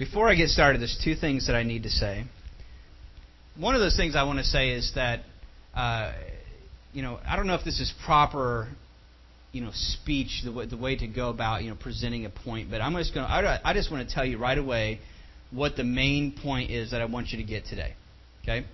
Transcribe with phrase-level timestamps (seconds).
[0.00, 2.24] Before I get started, there's two things that I need to say.
[3.58, 5.20] One of those things I want to say is that,
[5.74, 6.14] uh,
[6.94, 8.68] you know, I don't know if this is proper,
[9.52, 12.70] you know, speech, the way, the way to go about, you know, presenting a point,
[12.70, 15.00] but I'm just going to, I, I just want to tell you right away
[15.50, 17.92] what the main point is that I want you to get today.
[18.42, 18.64] Okay?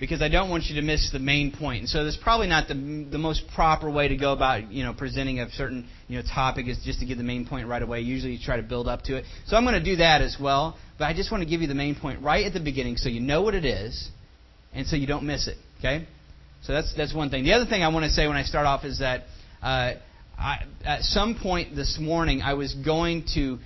[0.00, 1.80] Because I don't want you to miss the main point.
[1.80, 2.74] And so that's probably not the
[3.10, 6.66] the most proper way to go about you know presenting a certain you know topic
[6.66, 8.00] is just to give the main point right away.
[8.00, 9.26] Usually you try to build up to it.
[9.46, 10.78] So I'm going to do that as well.
[10.98, 13.08] But I just want to give you the main point right at the beginning so
[13.08, 14.10] you know what it is,
[14.72, 15.58] and so you don't miss it.
[15.78, 16.08] Okay.
[16.62, 17.44] So that's that's one thing.
[17.44, 19.24] The other thing I want to say when I start off is that
[19.62, 19.92] uh,
[20.38, 23.58] I, at some point this morning I was going to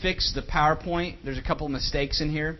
[0.00, 1.16] fix the PowerPoint.
[1.24, 2.58] There's a couple mistakes in here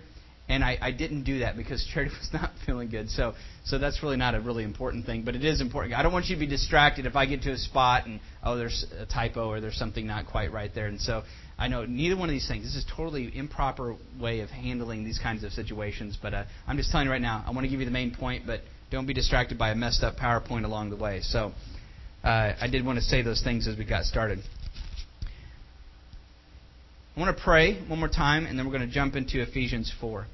[0.49, 3.11] and I, I didn't do that because Charity was not feeling good.
[3.11, 5.95] So so that's really not a really important thing, but it is important.
[5.95, 8.57] I don't want you to be distracted if I get to a spot and oh
[8.57, 10.87] there's a typo or there's something not quite right there.
[10.87, 11.23] And so
[11.59, 12.65] I know neither one of these things.
[12.65, 16.19] This is totally improper way of handling these kinds of situations.
[16.21, 17.45] But uh, I'm just telling you right now.
[17.47, 18.61] I want to give you the main point, but
[18.91, 21.21] don't be distracted by a messed up PowerPoint along the way.
[21.23, 21.53] So
[22.23, 24.39] uh, I did want to say those things as we got started.
[27.17, 29.91] I want to pray one more time, and then we're going to jump into Ephesians
[30.01, 30.27] 4.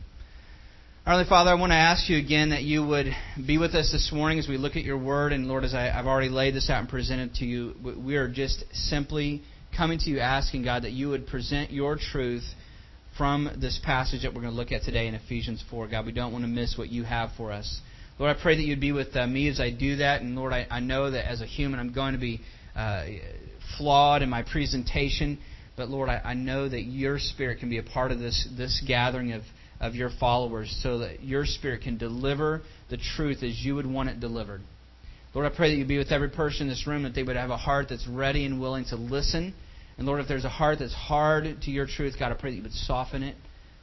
[1.05, 3.07] Heavenly Father, I want to ask you again that you would
[3.45, 5.33] be with us this morning as we look at your word.
[5.33, 8.29] And Lord, as I, have already laid this out and presented to you, we are
[8.29, 9.43] just simply
[9.77, 12.45] coming to you asking, God, that you would present your truth
[13.19, 15.89] from this passage that we're going to look at today in Ephesians 4.
[15.89, 17.81] God, we don't want to miss what you have for us.
[18.21, 20.23] Lord, I pray that you'd be with uh, me as I do that.
[20.23, 22.43] And Lord, I, I, know that as a human, I'm going to be
[22.77, 23.07] uh,
[23.77, 25.41] flawed in my presentation.
[25.77, 28.81] But Lord, I, I know that your spirit can be a part of this, this
[28.87, 29.43] gathering of
[29.83, 34.09] of your followers so that your Spirit can deliver the truth as you would want
[34.09, 34.63] it delivered.
[35.35, 37.37] Lord, I pray that you be with every person in this room, that they would
[37.37, 39.55] have a heart that's ready and willing to listen.
[39.99, 42.57] And Lord, if there's a heart that's hard to your truth, God, I pray that
[42.57, 43.37] you would soften it.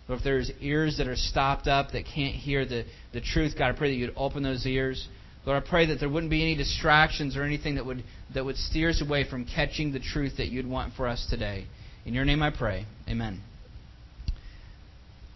[0.07, 3.75] Lord, if there's ears that are stopped up that can't hear the, the truth, God,
[3.75, 5.07] I pray that you'd open those ears.
[5.45, 8.57] Lord, I pray that there wouldn't be any distractions or anything that would, that would
[8.57, 11.65] steer us away from catching the truth that you'd want for us today.
[12.05, 12.85] In your name I pray.
[13.07, 13.41] Amen.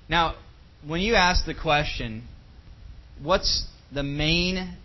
[0.09, 0.35] Now,
[0.87, 2.23] when you ask the question,
[3.21, 4.75] what's the main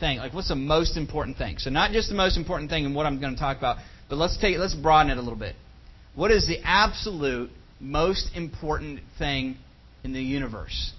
[0.00, 0.18] thing?
[0.18, 1.58] Like, what's the most important thing?
[1.58, 3.78] So, not just the most important thing in what I'm going to talk about,
[4.08, 5.54] but let's take let's broaden it a little bit.
[6.14, 7.50] What is the absolute
[7.80, 9.56] most important thing
[10.04, 10.92] in the universe?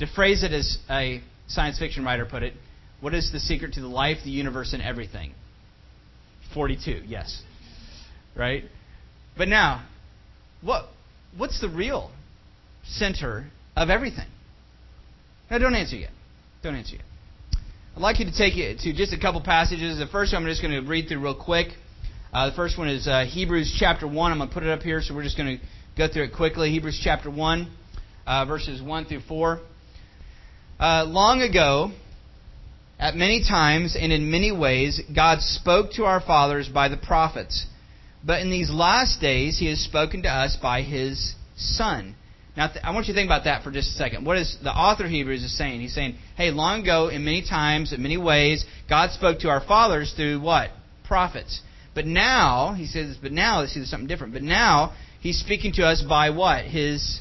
[0.00, 2.54] To phrase it as a science fiction writer put it,
[3.00, 5.34] what is the secret to the life, the universe, and everything?
[6.54, 7.42] 42, yes.
[8.36, 8.64] Right?
[9.36, 9.86] But now,
[10.62, 10.86] what
[11.36, 12.10] what's the real
[12.84, 13.46] center
[13.76, 14.26] of everything.
[15.50, 16.10] Now, don't answer yet.
[16.62, 17.04] Don't answer yet.
[17.96, 19.98] I'd like you to take it to just a couple passages.
[19.98, 21.68] The first one I'm just going to read through real quick.
[22.32, 24.32] Uh, the first one is uh, Hebrews chapter 1.
[24.32, 25.64] I'm going to put it up here, so we're just going to
[25.96, 26.70] go through it quickly.
[26.70, 27.70] Hebrews chapter 1,
[28.26, 29.60] uh, verses 1 through 4.
[30.80, 31.92] Uh, long ago,
[32.98, 37.66] at many times and in many ways, God spoke to our fathers by the prophets.
[38.24, 42.16] But in these last days, He has spoken to us by His Son
[42.56, 44.24] now, I want you to think about that for just a second.
[44.24, 45.80] What is the author of Hebrews is saying?
[45.80, 49.60] He's saying, hey, long ago, in many times, in many ways, God spoke to our
[49.66, 50.70] fathers through what?
[51.04, 51.60] Prophets.
[51.96, 54.32] But now, he says, but now, let's see, there's something different.
[54.32, 56.64] But now, he's speaking to us by what?
[56.64, 57.20] His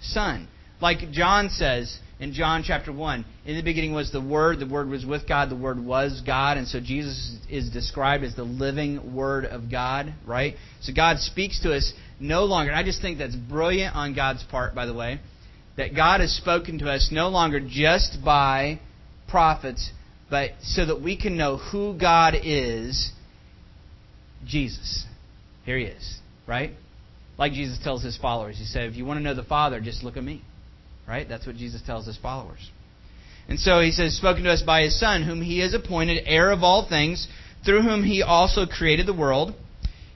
[0.00, 0.48] Son.
[0.80, 4.88] Like John says in John chapter 1, in the beginning was the Word, the Word
[4.88, 9.14] was with God, the Word was God, and so Jesus is described as the living
[9.14, 10.54] Word of God, right?
[10.80, 14.74] So God speaks to us no longer, I just think that's brilliant on God's part,
[14.74, 15.20] by the way,
[15.76, 18.80] that God has spoken to us no longer just by
[19.28, 19.90] prophets,
[20.28, 23.10] but so that we can know who God is
[24.46, 25.06] Jesus.
[25.64, 26.72] Here he is, right?
[27.38, 28.58] Like Jesus tells his followers.
[28.58, 30.42] He said, if you want to know the Father, just look at me.
[31.08, 31.28] Right?
[31.28, 32.70] That's what Jesus tells his followers.
[33.48, 36.52] And so he says, spoken to us by his Son, whom he has appointed heir
[36.52, 37.26] of all things,
[37.64, 39.52] through whom he also created the world.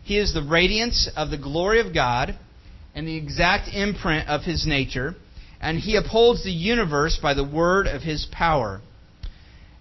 [0.05, 2.39] He is the radiance of the glory of God
[2.95, 5.17] and the exact imprint of his nature,
[5.61, 8.81] and he upholds the universe by the word of his power.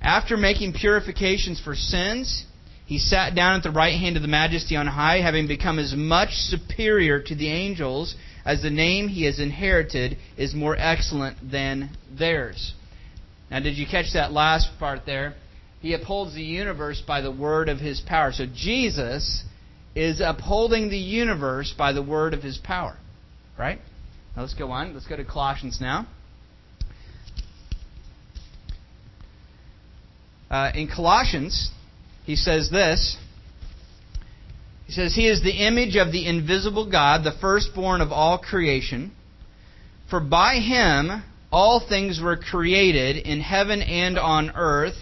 [0.01, 2.45] After making purifications for sins,
[2.85, 5.93] he sat down at the right hand of the majesty on high, having become as
[5.93, 8.15] much superior to the angels
[8.45, 12.73] as the name he has inherited is more excellent than theirs.
[13.51, 15.35] Now, did you catch that last part there?
[15.81, 18.31] He upholds the universe by the word of his power.
[18.31, 19.43] So, Jesus
[19.95, 22.97] is upholding the universe by the word of his power.
[23.57, 23.79] Right?
[24.35, 24.93] Now let's go on.
[24.93, 26.07] Let's go to Colossians now.
[30.49, 31.71] Uh, in Colossians,
[32.25, 33.17] he says this.
[34.85, 39.11] He says, He is the image of the invisible God, the firstborn of all creation.
[40.09, 44.95] For by him all things were created in heaven and on earth,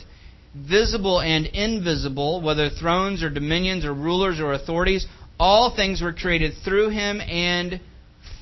[0.55, 5.05] visible and invisible, whether thrones or dominions or rulers or authorities,
[5.39, 7.79] all things were created through him and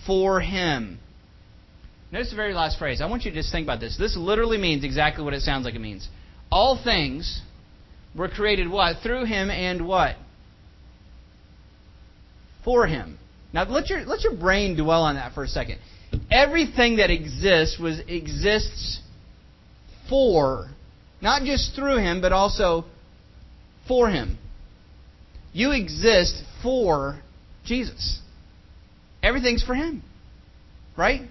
[0.06, 1.00] for him.
[2.12, 3.02] Notice the very last phrase.
[3.02, 3.96] I want you to just think about this.
[3.98, 6.08] This literally means exactly what it sounds like it means.
[6.52, 7.42] All things
[8.16, 8.98] were created what?
[9.04, 10.16] Through him and what?
[12.66, 13.20] For him.
[13.54, 15.80] Now let your let your brain dwell on that for a second.
[16.32, 19.02] Everything that exists was exists
[20.10, 20.70] for,
[21.22, 22.86] not just through him, but also
[23.88, 24.38] for him.
[25.54, 27.20] You exist for
[27.66, 28.20] Jesus.
[29.22, 30.04] Everything's for him.
[30.98, 31.22] Right?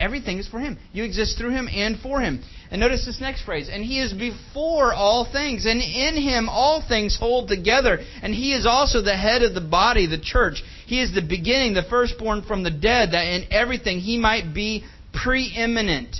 [0.00, 0.78] Everything is for him.
[0.92, 2.42] You exist through him and for him.
[2.70, 3.68] And notice this next phrase.
[3.70, 7.98] And he is before all things, and in him all things hold together.
[8.22, 10.62] And he is also the head of the body, the church.
[10.86, 14.84] He is the beginning, the firstborn from the dead, that in everything he might be
[15.12, 16.16] preeminent.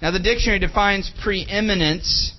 [0.00, 2.32] Now, the dictionary defines preeminence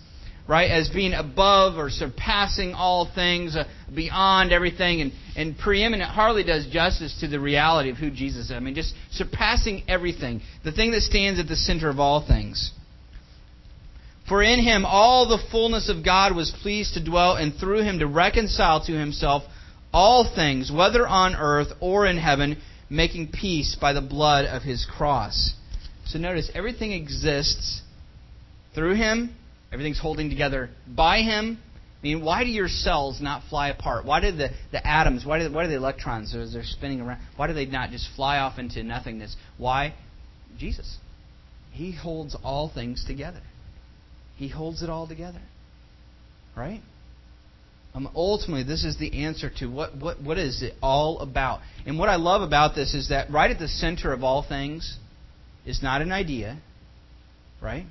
[0.48, 3.64] right, as being above or surpassing all things, uh,
[3.94, 8.52] beyond everything, and, and preeminent hardly does justice to the reality of who Jesus is.
[8.52, 12.72] I mean, just surpassing everything, the thing that stands at the center of all things.
[14.28, 18.00] For in him all the fullness of God was pleased to dwell, and through him
[18.00, 19.44] to reconcile to himself
[19.94, 24.86] all things, whether on earth or in heaven, making peace by the blood of his
[24.86, 25.54] cross.
[26.06, 27.82] So notice, everything exists
[28.76, 29.36] through him
[29.74, 31.58] Everything's holding together by Him.
[32.00, 34.06] I mean, why do your cells not fly apart?
[34.06, 37.22] Why do the, the atoms, why do, why do the electrons, as they're spinning around,
[37.38, 39.36] why do they not just fly off into nothingness?
[39.58, 39.96] Why?
[40.60, 40.98] Jesus.
[41.72, 43.42] He holds all things together.
[44.36, 45.42] He holds it all together.
[46.56, 46.82] Right?
[47.96, 51.62] Um, ultimately, this is the answer to what, what, what is it all about.
[51.86, 54.98] And what I love about this is that right at the center of all things
[55.66, 56.60] is not an idea,
[57.62, 57.86] right?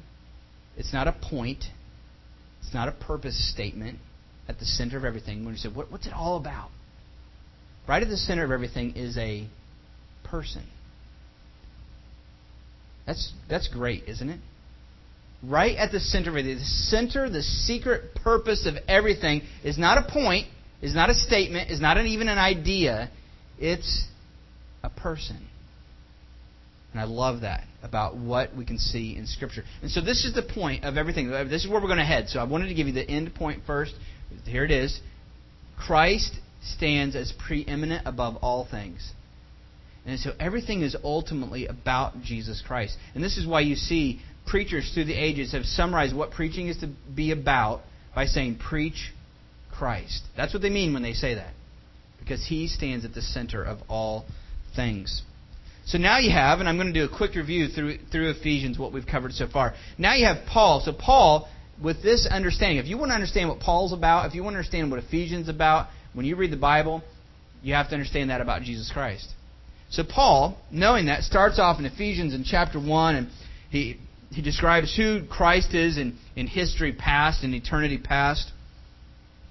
[0.77, 1.65] It's not a point.
[2.63, 3.99] It's not a purpose statement
[4.49, 5.45] at the center of everything.
[5.45, 6.71] When you say, what, what's it all about?
[7.89, 9.47] Right at the center of everything is a
[10.25, 10.65] person.
[13.07, 14.41] That's, that's great, isn't it?
[15.43, 16.59] Right at the center of everything.
[16.59, 20.47] The center, the secret purpose of everything is not a point,
[20.81, 23.11] is not a statement, is not an, even an idea.
[23.59, 24.07] It's
[24.85, 25.49] a person.
[26.93, 29.65] And I love that about what we can see in Scripture.
[29.81, 31.31] And so this is the point of everything.
[31.31, 32.29] This is where we're going to head.
[32.29, 33.95] So I wanted to give you the end point first.
[34.45, 35.01] Here it is.
[35.79, 39.13] Christ stands as preeminent above all things.
[40.05, 42.97] And so everything is ultimately about Jesus Christ.
[43.15, 46.79] And this is why you see preachers through the ages have summarized what preaching is
[46.79, 47.83] to be about
[48.15, 49.13] by saying, Preach
[49.71, 50.23] Christ.
[50.37, 51.55] That's what they mean when they say that.
[52.19, 54.27] Because he stands at the center of all
[54.77, 55.23] things.
[55.85, 58.79] So now you have, and I'm going to do a quick review through, through Ephesians,
[58.79, 59.75] what we've covered so far.
[59.99, 60.81] Now you have Paul.
[60.85, 61.49] So Paul,
[61.83, 64.59] with this understanding, if you want to understand what Paul's about, if you want to
[64.59, 67.03] understand what Ephesians about, when you read the Bible,
[67.63, 69.29] you have to understand that about Jesus Christ.
[69.91, 73.29] So Paul, knowing that, starts off in Ephesians in chapter 1, and
[73.71, 73.99] he,
[74.31, 78.51] he describes who Christ is in, in history past and eternity past.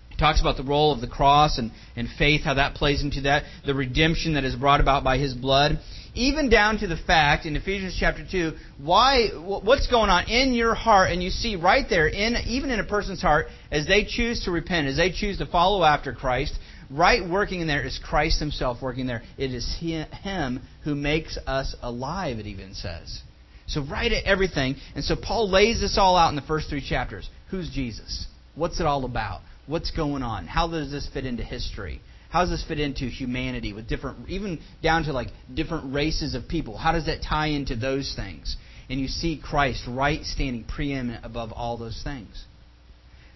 [0.10, 3.22] He talks about the role of the cross and, and faith, how that plays into
[3.22, 5.80] that, the redemption that is brought about by his blood
[6.14, 10.76] even down to the fact in Ephesians chapter 2, why, what's going on in your
[10.76, 14.44] heart, and you see right there, in, even in a person's heart, as they choose
[14.46, 16.58] to repent, as they choose to follow after Christ,
[16.90, 19.24] right working in there is Christ Himself working there.
[19.38, 23.22] It is Him who makes us alive, it even says.
[23.68, 26.86] So right at everything, and so Paul lays this all out in the first three
[26.86, 27.30] chapters.
[27.52, 28.28] Who's Jesus?
[28.56, 29.42] What's it all about?
[29.66, 30.46] What's going on?
[30.46, 32.02] How does this fit into history?
[32.32, 36.48] How does this fit into humanity with different, even down to like different races of
[36.48, 36.78] people?
[36.78, 38.56] How does that tie into those things?
[38.90, 42.46] And you see Christ right standing preeminent above all those things.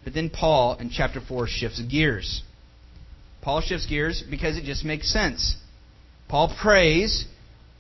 [0.06, 2.42] But then Paul in chapter 4 shifts gears.
[3.42, 5.58] Paul shifts gears because it just makes sense.
[6.30, 7.26] Paul prays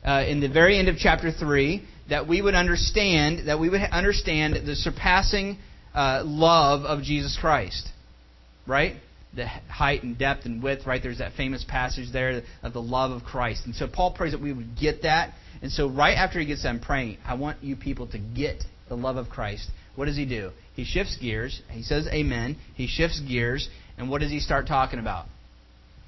[0.04, 3.82] uh, in the very end of chapter 3 that we would understand that we would
[3.82, 5.60] understand the surpassing
[5.94, 7.88] uh, love of Jesus Christ.
[8.68, 8.98] Right?
[9.36, 11.02] The height and depth and width, right?
[11.02, 13.66] There's that famous passage there of the love of Christ.
[13.66, 15.34] And so Paul prays that we would get that.
[15.62, 18.96] And so right after he gets done praying, I want you people to get the
[18.96, 19.70] love of Christ.
[19.96, 20.52] What does he do?
[20.74, 21.62] He shifts gears.
[21.70, 22.58] He says amen.
[22.76, 23.70] He shifts gears.
[23.98, 25.26] And what does he start talking about?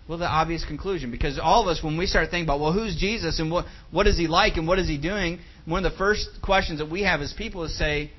[0.07, 1.11] Well, the obvious conclusion.
[1.11, 4.07] Because all of us, when we start thinking about, well, who's Jesus and what, what
[4.07, 7.03] is he like and what is he doing, one of the first questions that we
[7.03, 8.11] have as people is say,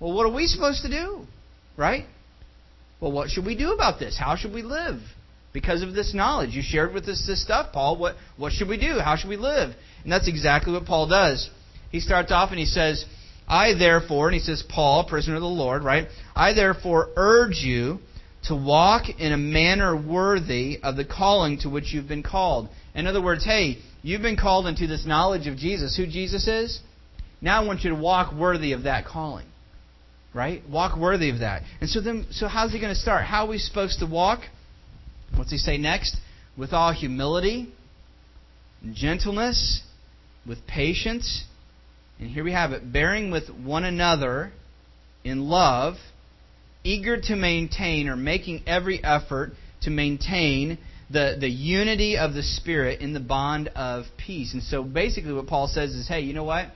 [0.00, 1.24] well, what are we supposed to do?
[1.76, 2.06] Right?
[3.00, 4.18] Well, what should we do about this?
[4.18, 5.00] How should we live?
[5.52, 6.50] Because of this knowledge.
[6.50, 7.96] You shared with us this stuff, Paul.
[7.96, 8.98] What, what should we do?
[8.98, 9.74] How should we live?
[10.02, 11.48] And that's exactly what Paul does.
[11.90, 13.04] he starts off and he says,
[13.46, 16.08] I therefore, and he says, Paul, prisoner of the Lord, right?
[16.36, 18.00] I therefore urge you
[18.44, 22.68] to walk in a manner worthy of the calling to which you've been called.
[22.94, 26.80] In other words, hey, you've been called into this knowledge of Jesus, who Jesus is.
[27.40, 29.46] Now I want you to walk worthy of that calling.
[30.38, 30.62] Right?
[30.70, 31.62] Walk worthy of that.
[31.80, 33.24] And so then so how's he going to start?
[33.24, 34.42] How are we supposed to walk?
[35.34, 36.16] What's he say next?
[36.56, 37.72] With all humility,
[38.92, 39.82] gentleness,
[40.46, 41.44] with patience,
[42.20, 44.52] and here we have it, bearing with one another
[45.24, 45.96] in love,
[46.84, 50.78] eager to maintain or making every effort to maintain
[51.10, 54.52] the, the unity of the Spirit in the bond of peace.
[54.52, 56.68] And so basically, what Paul says is hey, you know what?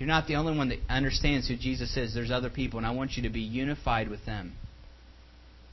[0.00, 2.14] You're not the only one that understands who Jesus is.
[2.14, 4.54] There's other people, and I want you to be unified with them.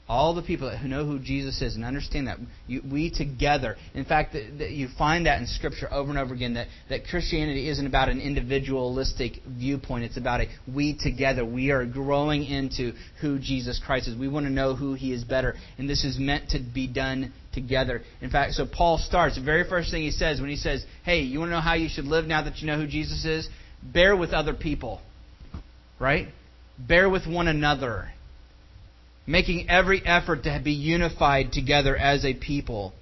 [0.06, 3.76] All the people that who know who Jesus is and understand that you, we together.
[3.94, 7.04] In fact, the, the, you find that in Scripture over and over again that, that
[7.04, 10.04] Christianity isn't about an individualistic viewpoint.
[10.04, 11.44] It's about a we together.
[11.44, 14.16] We are growing into who Jesus Christ is.
[14.16, 17.32] We want to know who He is better, and this is meant to be done
[17.52, 18.02] together.
[18.22, 19.36] In fact, so Paul starts.
[19.36, 21.74] The very first thing he says when he says, "Hey, you want to know how
[21.74, 23.48] you should live now that you know who Jesus is?
[23.82, 25.00] Bear with other people,
[25.98, 26.28] right?
[26.78, 28.10] Bear with one another."
[29.28, 32.94] making every effort to be unified together as a people.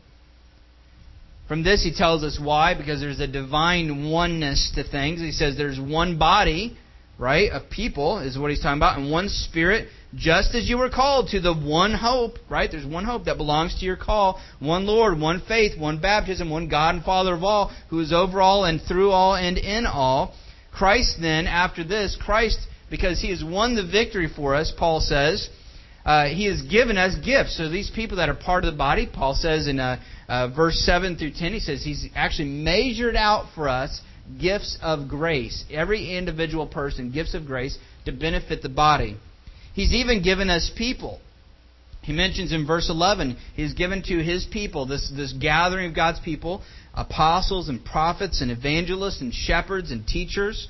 [1.47, 5.21] From this, he tells us why, because there's a divine oneness to things.
[5.21, 6.76] He says there's one body,
[7.16, 10.90] right, of people, is what he's talking about, and one spirit, just as you were
[10.90, 12.68] called to the one hope, right?
[12.68, 14.40] There's one hope that belongs to your call.
[14.59, 18.42] One Lord, one faith, one baptism, one God and Father of all, who is over
[18.42, 20.35] all and through all and in all.
[20.76, 22.59] Christ, then, after this, Christ,
[22.90, 25.49] because he has won the victory for us, Paul says,
[26.04, 27.56] uh, he has given us gifts.
[27.56, 30.78] So these people that are part of the body, Paul says in uh, uh, verse
[30.80, 34.00] 7 through 10, he says he's actually measured out for us
[34.40, 35.64] gifts of grace.
[35.71, 39.16] Every individual person, gifts of grace to benefit the body.
[39.75, 41.21] He's even given us people.
[42.02, 46.21] He mentions in verse 11, he's given to his people, this, this gathering of God's
[46.21, 46.62] people,
[46.97, 50.69] apostles and prophets and evangelists and shepherds and teachers.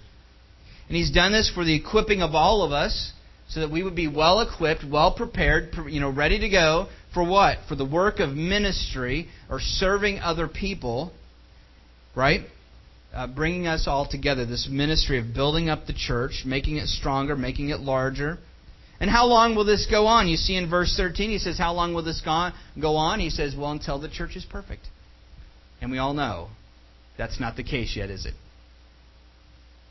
[0.88, 3.12] And he's done this for the equipping of all of us
[3.48, 7.24] so that we would be well equipped, well prepared, you know, ready to go for
[7.24, 7.58] what?
[7.68, 11.12] For the work of ministry or serving other people,
[12.14, 12.40] right?
[13.14, 14.44] Uh, bringing us all together.
[14.44, 18.38] This ministry of building up the church, making it stronger, making it larger.
[18.98, 20.26] And how long will this go on?
[20.26, 23.20] You see in verse 13, he says, How long will this go on?
[23.20, 24.86] He says, Well, until the church is perfect.
[25.80, 26.48] And we all know
[27.18, 28.34] that's not the case yet, is it?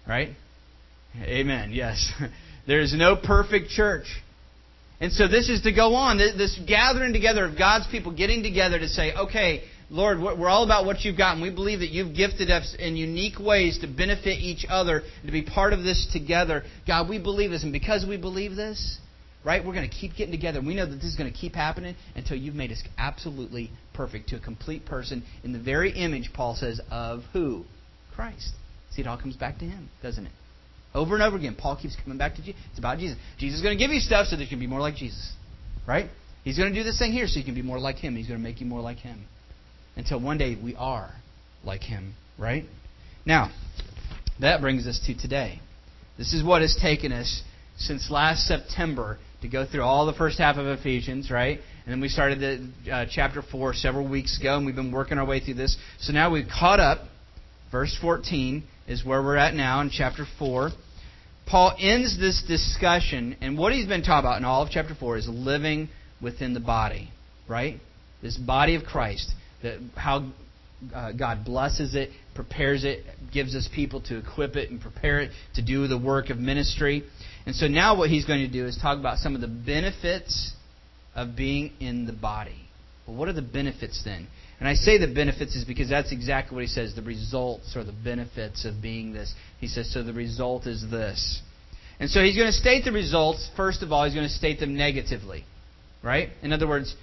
[0.07, 0.29] Right?
[1.21, 1.71] Amen.
[1.71, 2.11] Yes.
[2.67, 4.07] There is no perfect church.
[4.99, 8.79] And so this is to go on, this gathering together of God's people getting together
[8.79, 12.15] to say, okay, Lord, we're all about what you've got, and we believe that you've
[12.15, 16.07] gifted us in unique ways to benefit each other and to be part of this
[16.11, 16.63] together.
[16.87, 18.97] God, we believe this, and because we believe this,
[19.45, 20.59] right, we're going to keep getting together.
[20.59, 24.29] We know that this is going to keep happening until you've made us absolutely perfect
[24.29, 27.63] to a complete person in the very image, Paul says, of who?
[28.15, 28.51] Christ.
[28.91, 30.31] See, it all comes back to him, doesn't it?
[30.93, 32.59] Over and over again, Paul keeps coming back to Jesus.
[32.69, 33.17] It's about Jesus.
[33.37, 35.33] Jesus is going to give you stuff so that you can be more like Jesus.
[35.85, 36.09] Right?
[36.43, 38.15] He's going to do this thing here so you can be more like Him.
[38.15, 39.25] He's going to make you more like Him.
[39.97, 41.11] Until one day we are
[41.63, 42.15] like Him.
[42.39, 42.63] Right?
[43.25, 43.51] Now,
[44.39, 45.59] that brings us to today.
[46.17, 47.43] This is what has taken us
[47.77, 51.59] since last September to go through all the first half of Ephesians, right?
[51.85, 55.17] And then we started the uh, chapter 4 several weeks ago, and we've been working
[55.17, 55.77] our way through this.
[55.99, 56.99] So now we've caught up.
[57.71, 60.71] Verse 14 is where we're at now in chapter 4.
[61.47, 65.17] Paul ends this discussion, and what he's been talking about in all of chapter 4
[65.17, 65.89] is living
[66.21, 67.11] within the body,
[67.47, 67.79] right?
[68.21, 70.31] This body of Christ, that how
[70.93, 75.31] uh, God blesses it, prepares it, gives us people to equip it and prepare it
[75.55, 77.03] to do the work of ministry.
[77.45, 80.53] And so now what he's going to do is talk about some of the benefits
[81.15, 82.67] of being in the body.
[83.07, 84.27] Well, what are the benefits then?
[84.59, 87.83] And I say the benefits is because that's exactly what he says the results or
[87.83, 89.33] the benefits of being this.
[89.59, 91.41] He says, so the result is this.
[91.99, 93.49] And so he's going to state the results.
[93.55, 95.45] First of all, he's going to state them negatively.
[96.03, 96.29] Right?
[96.41, 96.95] In other words,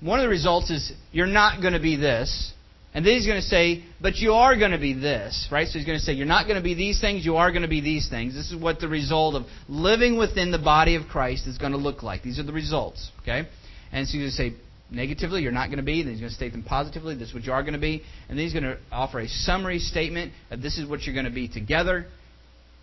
[0.00, 2.52] one of the results is you're not going to be this.
[2.96, 5.48] And then he's going to say, but you are going to be this.
[5.52, 5.68] Right?
[5.68, 7.60] So he's going to say, you're not going to be these things, you are going
[7.60, 8.34] to be these things.
[8.34, 11.78] This is what the result of living within the body of Christ is going to
[11.78, 12.22] look like.
[12.22, 13.10] These are the results.
[13.20, 13.46] Okay?
[13.92, 16.02] And so he's going to say, negatively, you're not going to be.
[16.02, 17.14] Then he's going to state them positively.
[17.14, 18.02] This is what you are going to be.
[18.30, 21.26] And then he's going to offer a summary statement of this is what you're going
[21.26, 22.06] to be together.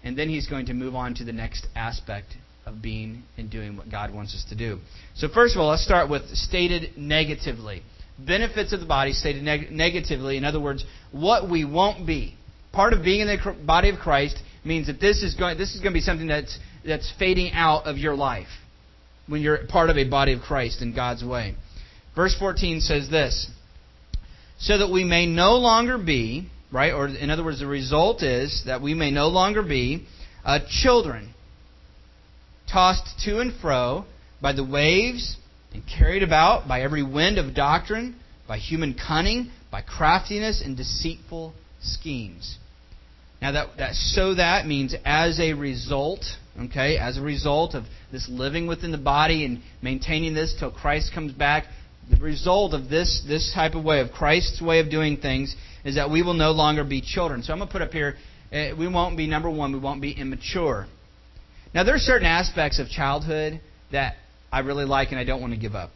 [0.03, 2.35] And then he's going to move on to the next aspect
[2.67, 4.77] of being and doing what God wants us to do.
[5.15, 7.81] So, first of all, let's start with stated negatively.
[8.19, 10.37] Benefits of the body stated neg- negatively.
[10.37, 12.35] In other words, what we won't be.
[12.71, 15.81] Part of being in the body of Christ means that this is going this is
[15.81, 18.47] going to be something that's that's fading out of your life
[19.27, 21.55] when you're part of a body of Christ in God's way.
[22.15, 23.49] Verse 14 says this,
[24.59, 28.63] so that we may no longer be, right, or in other words, the result is
[28.65, 30.05] that we may no longer be
[30.45, 31.33] uh, children,
[32.71, 34.05] tossed to and fro
[34.41, 35.37] by the waves
[35.73, 38.15] and carried about by every wind of doctrine,
[38.47, 42.57] by human cunning, by craftiness and deceitful schemes.
[43.41, 46.23] Now that, that so that means as a result,
[46.57, 51.11] okay, as a result of this living within the body and maintaining this till Christ
[51.13, 51.65] comes back,
[52.09, 55.95] the result of this this type of way of Christ's way of doing things is
[55.95, 57.43] that we will no longer be children.
[57.43, 58.15] So I'm going to put up here,
[58.51, 60.87] uh, we won't be number one, we won't be immature.
[61.73, 63.59] Now there are certain aspects of childhood
[63.91, 64.15] that
[64.53, 65.89] I really like and I don't want to give up.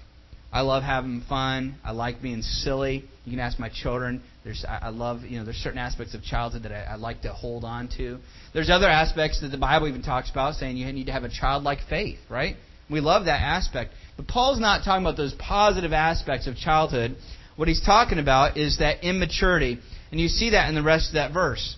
[0.52, 1.76] I love having fun.
[1.84, 3.04] I like being silly.
[3.24, 4.24] You can ask my children.
[4.44, 7.34] There's, I, love, you know, there's certain aspects of childhood that I, I like to
[7.34, 8.18] hold on to.
[8.56, 11.30] There's other aspects that the Bible even talks about, saying you need to have a
[11.30, 12.56] childlike faith, right?
[12.90, 13.92] We love that aspect.
[14.16, 17.16] But Paul's not talking about those positive aspects of childhood.
[17.58, 19.78] What he's talking about is that immaturity.
[20.10, 21.76] And you see that in the rest of that verse.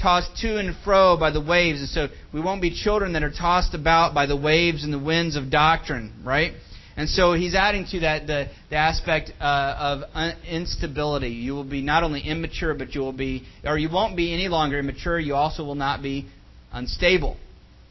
[0.00, 1.80] Tossed to and fro by the waves.
[1.80, 4.98] And so we won't be children that are tossed about by the waves and the
[4.98, 6.52] winds of doctrine, right?
[6.96, 9.44] And so he's adding to that the, the aspect uh,
[9.78, 11.28] of un- instability.
[11.28, 14.48] You will be not only immature, but you will be, or you won't be any
[14.48, 15.18] longer immature.
[15.18, 16.26] You also will not be
[16.72, 17.36] unstable,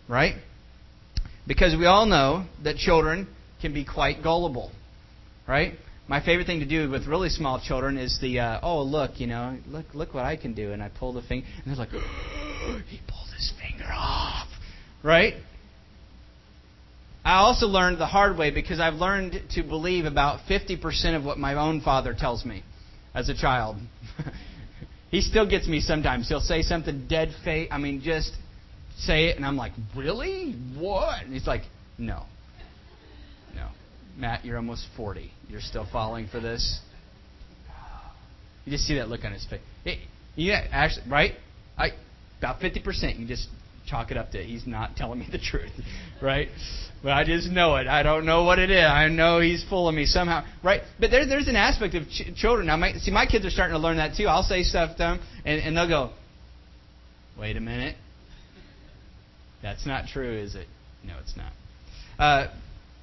[0.10, 0.36] right?
[1.48, 3.28] Because we all know that children
[3.62, 4.72] can be quite gullible,
[5.48, 5.74] right?
[6.08, 9.26] My favorite thing to do with really small children is the, uh, oh look, you
[9.26, 11.90] know, look look what I can do, and I pull the finger, and they're like,
[12.88, 14.48] he pulled his finger off,
[15.04, 15.34] right?
[17.26, 21.40] I also learned the hard way because I've learned to believe about 50% of what
[21.40, 22.64] my own father tells me
[23.16, 23.78] as a child.
[25.10, 26.30] he still gets me sometimes.
[26.30, 27.70] He'll say something dead fake.
[27.72, 28.32] I mean, just
[29.00, 30.54] say it, and I'm like, really?
[30.78, 31.24] What?
[31.24, 31.64] And he's like,
[31.98, 32.26] no.
[34.18, 35.32] Matt, you're almost 40.
[35.50, 36.80] You're still falling for this?
[38.66, 39.62] You just see that look on his face.
[39.84, 40.00] It,
[40.36, 41.34] yeah, actually, right?
[41.78, 41.90] I,
[42.40, 43.20] about 50%.
[43.20, 43.48] You just
[43.88, 45.72] chalk it up to he's not telling me the truth,
[46.22, 46.48] right?
[47.04, 47.88] But I just know it.
[47.88, 48.84] I don't know what it is.
[48.84, 50.82] I know he's fooling me somehow, right?
[51.00, 52.68] But there, there's an aspect of ch- children.
[52.68, 54.26] Now, my, see, my kids are starting to learn that too.
[54.26, 56.12] I'll say stuff to them, and, and they'll go,
[57.40, 57.96] "Wait a minute,
[59.62, 60.68] that's not true, is it?"
[61.04, 61.52] No, it's not.
[62.18, 62.48] Uh,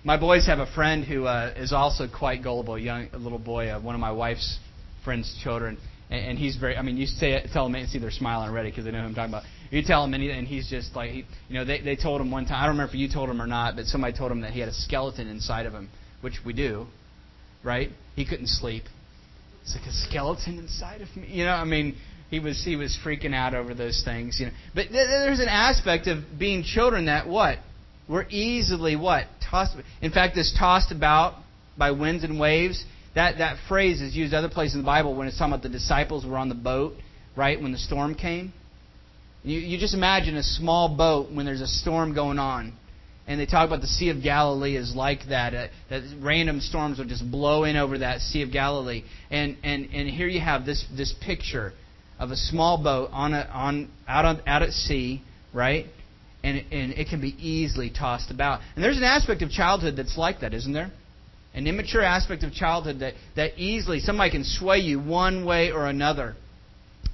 [0.04, 3.68] my boys have a friend who uh, is also quite gullible, young a little boy,
[3.68, 4.58] uh, one of my wife's
[5.04, 5.78] friends' children,
[6.10, 6.76] and, and he's very.
[6.76, 9.06] I mean, you say tell them, and see they're smiling already because they know who
[9.06, 9.44] I'm talking about.
[9.70, 12.30] You tell him, he, and he's just like, he, you know, they, they told him
[12.30, 14.42] one time, I don't remember if you told him or not, but somebody told him
[14.42, 15.88] that he had a skeleton inside of him,
[16.20, 16.86] which we do,
[17.64, 17.88] right?
[18.14, 18.82] He couldn't sleep.
[19.62, 21.28] It's like a skeleton inside of me.
[21.28, 21.96] You know, I mean,
[22.28, 24.40] he was he was freaking out over those things.
[24.40, 27.58] You know, but th- there's an aspect of being children that what
[28.12, 29.74] we're easily what tossed.
[30.02, 31.34] In fact, this tossed about
[31.78, 32.84] by winds and waves.
[33.14, 35.70] That that phrase is used other places in the Bible when it's talking about the
[35.70, 36.92] disciples were on the boat,
[37.36, 38.52] right when the storm came.
[39.42, 42.74] You, you just imagine a small boat when there's a storm going on.
[43.26, 45.54] And they talk about the Sea of Galilee is like that.
[45.54, 49.04] Uh, that random storms will just blow in over that Sea of Galilee.
[49.30, 51.72] And, and, and here you have this, this picture
[52.18, 55.22] of a small boat on a, on, out, on, out at sea,
[55.54, 55.86] right?
[56.44, 58.60] And, and it can be easily tossed about.
[58.74, 60.90] And there's an aspect of childhood that's like that, isn't there?
[61.54, 65.86] An immature aspect of childhood that, that easily somebody can sway you one way or
[65.86, 66.34] another.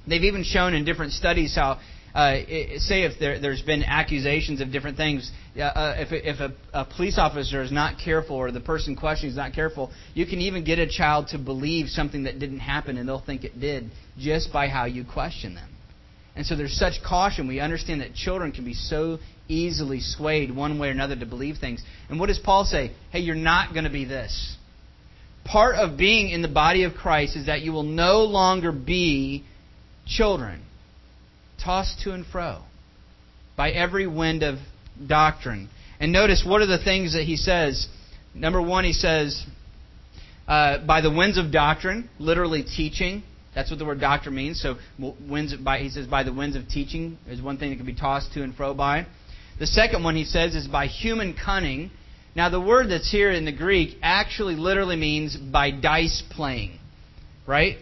[0.07, 1.79] They've even shown in different studies how
[2.13, 2.37] uh,
[2.77, 7.17] say if there, has been accusations of different things, uh, if, if a, a, police
[7.19, 10.79] officer is not careful or the person questioning is not careful, you can even get
[10.79, 14.67] a child to believe something that didn't happen and they'll think it did just by
[14.67, 15.69] how you question them.
[16.35, 17.47] And so there's such caution.
[17.47, 21.57] We understand that children can be so easily swayed one way or another to believe
[21.57, 21.83] things.
[22.09, 22.91] And what does Paul say?
[23.11, 24.55] Hey, you're not going to be this.
[25.43, 29.43] Part of being in the body of Christ is that you will no longer be
[30.05, 30.63] children
[31.63, 32.61] tossed to and fro
[33.57, 34.57] by every wind of
[35.07, 35.69] doctrine.
[35.99, 37.87] And notice what are the things that he says.
[38.33, 39.43] Number one, he says,
[40.47, 43.23] uh, by the winds of doctrine, literally teaching.
[43.55, 44.61] That's what the word doctor means.
[44.61, 47.85] So winds by, he says by the winds of teaching is one thing that can
[47.85, 49.07] be tossed to and fro by.
[49.59, 51.91] The second one he says is by human cunning.
[52.35, 56.79] Now the word that's here in the Greek actually literally means by dice playing,
[57.47, 57.77] right?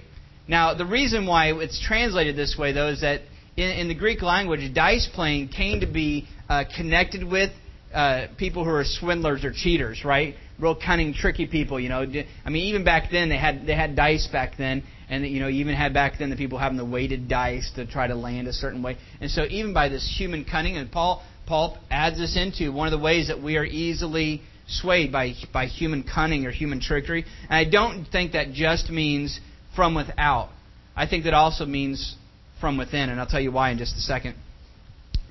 [0.47, 3.21] Now the reason why it's translated this way though is that
[3.57, 7.51] in, in the Greek language, dice playing came to be uh, connected with
[7.93, 10.35] uh, people who are swindlers or cheaters, right?
[10.59, 11.79] real cunning, tricky people.
[11.79, 12.05] You know,
[12.45, 15.47] I mean, even back then they had they had dice back then, and you know,
[15.47, 18.47] you even had back then the people having the weighted dice to try to land
[18.47, 18.97] a certain way.
[19.21, 22.91] And so, even by this human cunning, and Paul Paul adds this into one of
[22.91, 27.25] the ways that we are easily swayed by by human cunning or human trickery.
[27.49, 29.39] And I don't think that just means
[29.75, 30.49] from without.
[30.95, 32.15] I think that also means
[32.59, 34.35] from within, and I'll tell you why in just a second.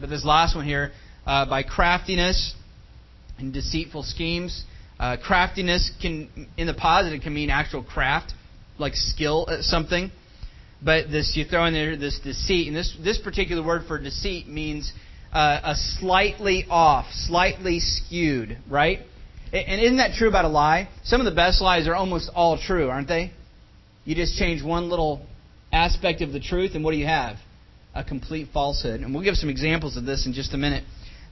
[0.01, 0.93] But this last one here,
[1.27, 2.55] uh, by craftiness
[3.39, 4.65] and deceitful schemes.
[4.99, 8.33] Uh, craftiness can, in the positive, can mean actual craft,
[8.79, 10.11] like skill at something.
[10.83, 14.47] But this, you throw in there this deceit, and this this particular word for deceit
[14.47, 14.93] means
[15.33, 19.01] uh, a slightly off, slightly skewed, right?
[19.53, 20.89] And isn't that true about a lie?
[21.05, 23.33] Some of the best lies are almost all true, aren't they?
[24.05, 25.25] You just change one little
[25.73, 27.37] aspect of the truth, and what do you have?
[27.95, 29.01] A complete falsehood.
[29.01, 30.85] And we'll give some examples of this in just a minute.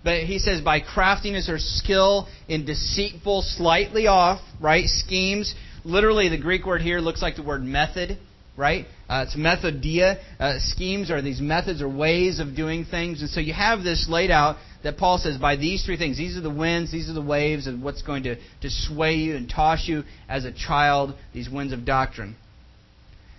[0.02, 5.54] But he says, by craftiness or skill in deceitful, slightly off, right, schemes.
[5.84, 8.18] Literally, the Greek word here looks like the word method,
[8.56, 8.86] right?
[9.08, 10.18] Uh, it's methodia.
[10.40, 13.20] Uh, schemes are these methods or ways of doing things.
[13.20, 16.36] And so you have this laid out that Paul says, by these three things, these
[16.36, 19.48] are the winds, these are the waves, and what's going to, to sway you and
[19.48, 22.36] toss you as a child, these winds of doctrine.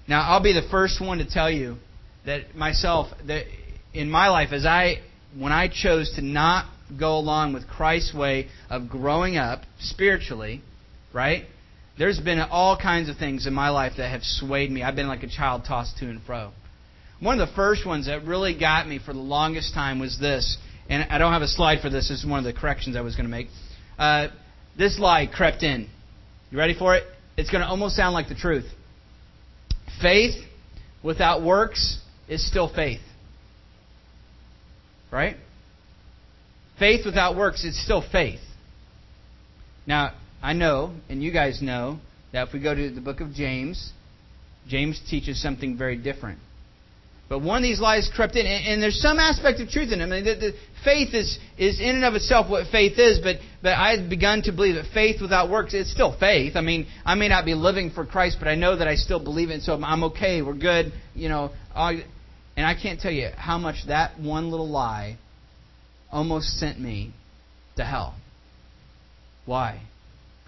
[0.07, 1.77] Now, I'll be the first one to tell you
[2.25, 3.45] that myself, that
[3.93, 4.97] in my life, as I,
[5.37, 10.61] when I chose to not go along with Christ's way of growing up spiritually,
[11.13, 11.45] right?
[11.97, 14.83] There's been all kinds of things in my life that have swayed me.
[14.83, 16.51] I've been like a child tossed to and fro.
[17.21, 20.57] One of the first ones that really got me for the longest time was this,
[20.89, 22.09] and I don't have a slide for this.
[22.09, 23.47] This is one of the corrections I was going to make.
[23.97, 24.27] Uh,
[24.77, 25.89] this lie crept in.
[26.51, 27.03] You ready for it?
[27.37, 28.65] It's going to almost sound like the truth.
[30.01, 30.35] Faith
[31.01, 33.01] without works is still faith.
[35.11, 35.37] Right?
[36.77, 38.41] Faith without works is still faith.
[39.87, 41.99] Now, I know, and you guys know,
[42.31, 43.91] that if we go to the book of James,
[44.67, 46.39] James teaches something very different.
[47.27, 49.99] But one of these lies crept in, and, and there's some aspect of truth in
[49.99, 50.03] it.
[50.03, 53.37] I mean, the, the faith is, is in and of itself what faith is, but,
[53.63, 56.55] but I've begun to believe that faith without works, it's still faith.
[56.55, 59.23] I mean, I may not be living for Christ, but I know that I still
[59.23, 61.51] believe it, so I'm okay, we're good, you know.
[61.75, 62.03] and
[62.57, 65.17] I can't tell you how much that one little lie
[66.11, 67.11] almost sent me
[67.77, 68.15] to hell.
[69.45, 69.81] Why?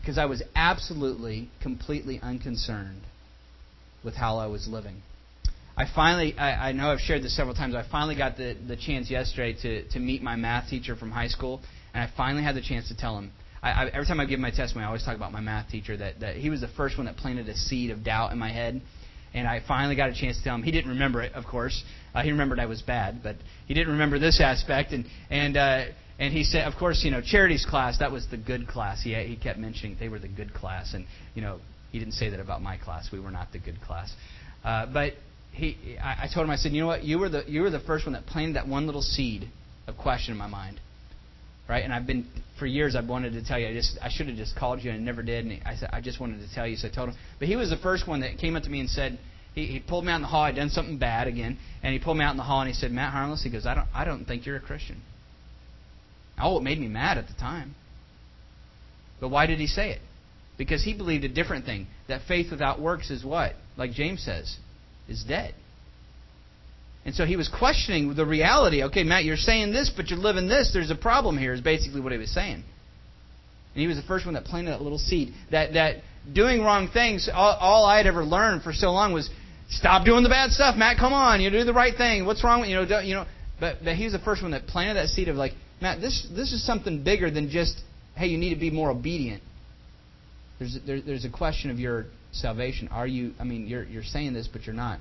[0.07, 3.01] Because I was absolutely, completely unconcerned
[4.05, 5.01] with how I was living.
[5.75, 8.77] I finally, I, I know I've shared this several times, I finally got the, the
[8.77, 11.59] chance yesterday to, to meet my math teacher from high school,
[11.93, 13.33] and I finally had the chance to tell him.
[13.61, 15.97] I, I, every time I give my testimony, I always talk about my math teacher,
[15.97, 18.49] that, that he was the first one that planted a seed of doubt in my
[18.49, 18.81] head.
[19.33, 20.63] And I finally got a chance to tell him.
[20.63, 21.83] He didn't remember it, of course.
[22.15, 24.93] Uh, he remembered I was bad, but he didn't remember this aspect.
[24.93, 25.85] And and uh,
[26.19, 29.01] and he said, of course, you know, Charity's class that was the good class.
[29.03, 31.59] He he kept mentioning they were the good class, and you know,
[31.91, 33.09] he didn't say that about my class.
[33.11, 34.11] We were not the good class.
[34.63, 35.13] Uh, but
[35.51, 37.03] he, I, I told him, I said, you know what?
[37.03, 39.49] You were the you were the first one that planted that one little seed
[39.87, 40.79] of question in my mind,
[41.69, 41.83] right?
[41.83, 42.27] And I've been
[42.57, 42.95] for years.
[42.95, 43.67] I've wanted to tell you.
[43.67, 45.45] I just I should have just called you and I never did.
[45.45, 46.77] And I said I just wanted to tell you.
[46.77, 47.15] So I told him.
[47.37, 49.19] But he was the first one that came up to me and said.
[49.53, 50.43] He, he pulled me out in the hall.
[50.43, 52.75] I'd done something bad again, and he pulled me out in the hall and he
[52.75, 55.01] said, "Matt Harmless." He goes, "I don't, I don't think you're a Christian."
[56.39, 57.75] Oh, it made me mad at the time.
[59.19, 60.01] But why did he say it?
[60.57, 61.87] Because he believed a different thing.
[62.07, 63.53] That faith without works is what?
[63.75, 64.57] Like James says,
[65.07, 65.53] is dead.
[67.05, 68.83] And so he was questioning the reality.
[68.83, 70.71] Okay, Matt, you're saying this, but you're living this.
[70.73, 72.55] There's a problem here, is basically what he was saying.
[72.55, 75.33] And he was the first one that planted that little seed.
[75.51, 75.97] That, that
[76.33, 79.29] doing wrong things, all, all I had ever learned for so long was
[79.69, 80.97] stop doing the bad stuff, Matt.
[80.97, 82.25] Come on, you do the right thing.
[82.25, 82.99] What's wrong with you know?
[82.99, 83.25] You know.
[83.59, 86.27] But, but he was the first one that planted that seed of like, Matt, this
[86.35, 87.79] this is something bigger than just
[88.15, 89.43] hey, you need to be more obedient.
[90.59, 92.87] There's there, there's a question of your salvation.
[92.89, 93.33] Are you?
[93.39, 94.99] I mean, you're you're saying this, but you're not.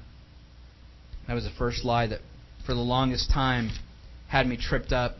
[1.27, 2.21] That was the first lie that,
[2.65, 3.71] for the longest time,
[4.29, 5.17] had me tripped up.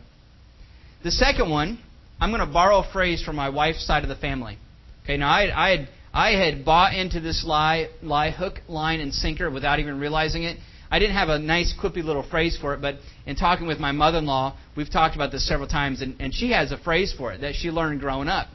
[1.03, 1.79] The second one,
[2.21, 4.59] I'm going to borrow a phrase from my wife's side of the family.
[5.05, 9.12] Okay, now I, I had I had bought into this lie, lie hook, line, and
[9.12, 10.59] sinker without even realizing it.
[10.90, 12.96] I didn't have a nice, quippy little phrase for it, but
[13.27, 16.72] in talking with my mother-in-law, we've talked about this several times, and, and she has
[16.72, 18.49] a phrase for it that she learned growing up.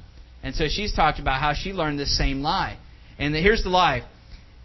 [0.44, 2.78] And so she's talked about how she learned this same lie.
[3.20, 4.04] And the, here's the lie.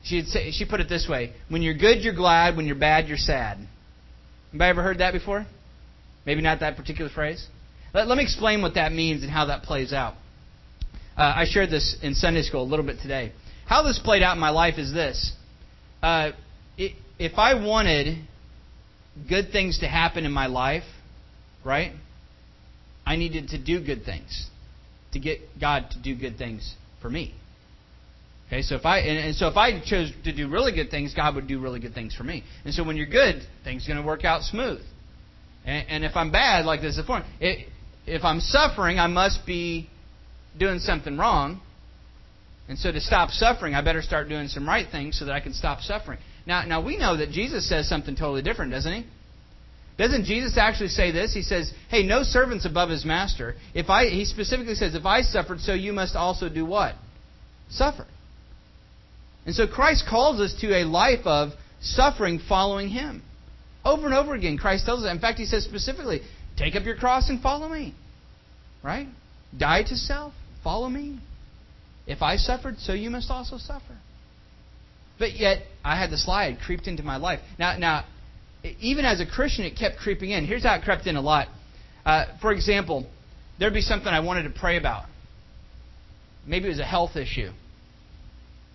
[0.02, 2.57] She she put it this way: When you're good, you're glad.
[2.57, 3.59] When you're bad, you're sad.
[4.52, 5.44] Anybody ever heard that before?
[6.24, 7.44] Maybe not that particular phrase.
[7.92, 10.14] Let, let me explain what that means and how that plays out.
[11.16, 13.33] Uh, I shared this in Sunday school a little bit today.
[13.66, 15.33] How this played out in my life is this:
[16.02, 16.31] uh,
[16.79, 18.18] it, if I wanted
[19.29, 20.85] good things to happen in my life,
[21.64, 21.92] right?
[23.07, 24.48] I needed to do good things
[25.12, 27.35] to get God to do good things for me.
[28.48, 31.14] Okay, so if I and, and, so if I chose to do really good things,
[31.14, 32.44] God would do really good things for me.
[32.64, 34.81] And so when you're good, things are going to work out smooth.
[35.64, 37.68] And, and if I'm bad, like this is before, it,
[38.07, 39.88] if I'm suffering, I must be
[40.59, 41.61] doing something wrong.
[42.68, 45.40] And so to stop suffering, I better start doing some right things so that I
[45.40, 46.18] can stop suffering.
[46.46, 49.06] Now, now we know that Jesus says something totally different, doesn't he?
[49.98, 51.32] Doesn't Jesus actually say this?
[51.32, 53.56] He says, "Hey, no servant's above his master.
[53.74, 56.94] If I," he specifically says, "If I suffered, so you must also do what?
[57.70, 58.06] Suffer."
[59.46, 63.22] And so Christ calls us to a life of suffering following Him.
[63.85, 65.11] Over and over again, Christ tells us.
[65.11, 66.22] In fact, He says specifically,
[66.56, 67.94] "Take up your cross and follow me."
[68.82, 69.09] Right?
[69.56, 70.35] Die to self.
[70.62, 71.20] Follow me.
[72.06, 73.96] If I suffered, so you must also suffer.
[75.18, 77.40] But yet, I had the slide creeped into my life.
[77.59, 78.05] Now, now,
[78.81, 80.46] even as a Christian, it kept creeping in.
[80.46, 81.48] Here's how it crept in a lot.
[82.05, 83.07] Uh, for example,
[83.59, 85.07] there'd be something I wanted to pray about.
[86.46, 87.50] Maybe it was a health issue,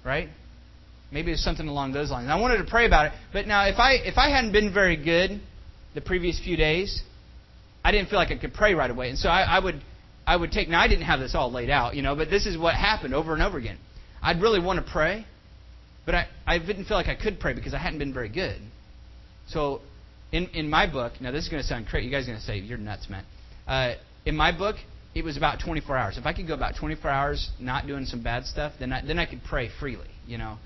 [0.03, 0.29] right?
[1.11, 2.29] Maybe it was something along those lines.
[2.29, 4.97] I wanted to pray about it, but now if I if I hadn't been very
[4.97, 5.41] good
[5.93, 7.01] the previous few days,
[7.83, 9.81] I didn't feel like I could pray right away, and so I, I would
[10.25, 10.69] I would take.
[10.69, 13.13] Now I didn't have this all laid out, you know, but this is what happened
[13.13, 13.77] over and over again.
[14.21, 15.25] I'd really want to pray,
[16.05, 18.59] but I, I didn't feel like I could pray because I hadn't been very good.
[19.47, 19.81] So,
[20.31, 22.07] in, in my book, now this is going to sound crazy.
[22.07, 23.25] You guys are going to say, you're nuts, man.
[23.67, 23.93] Uh,
[24.25, 24.77] in my book,
[25.13, 26.17] it was about 24 hours.
[26.17, 29.19] If I could go about 24 hours not doing some bad stuff, then I, then
[29.19, 30.57] I could pray freely, you know.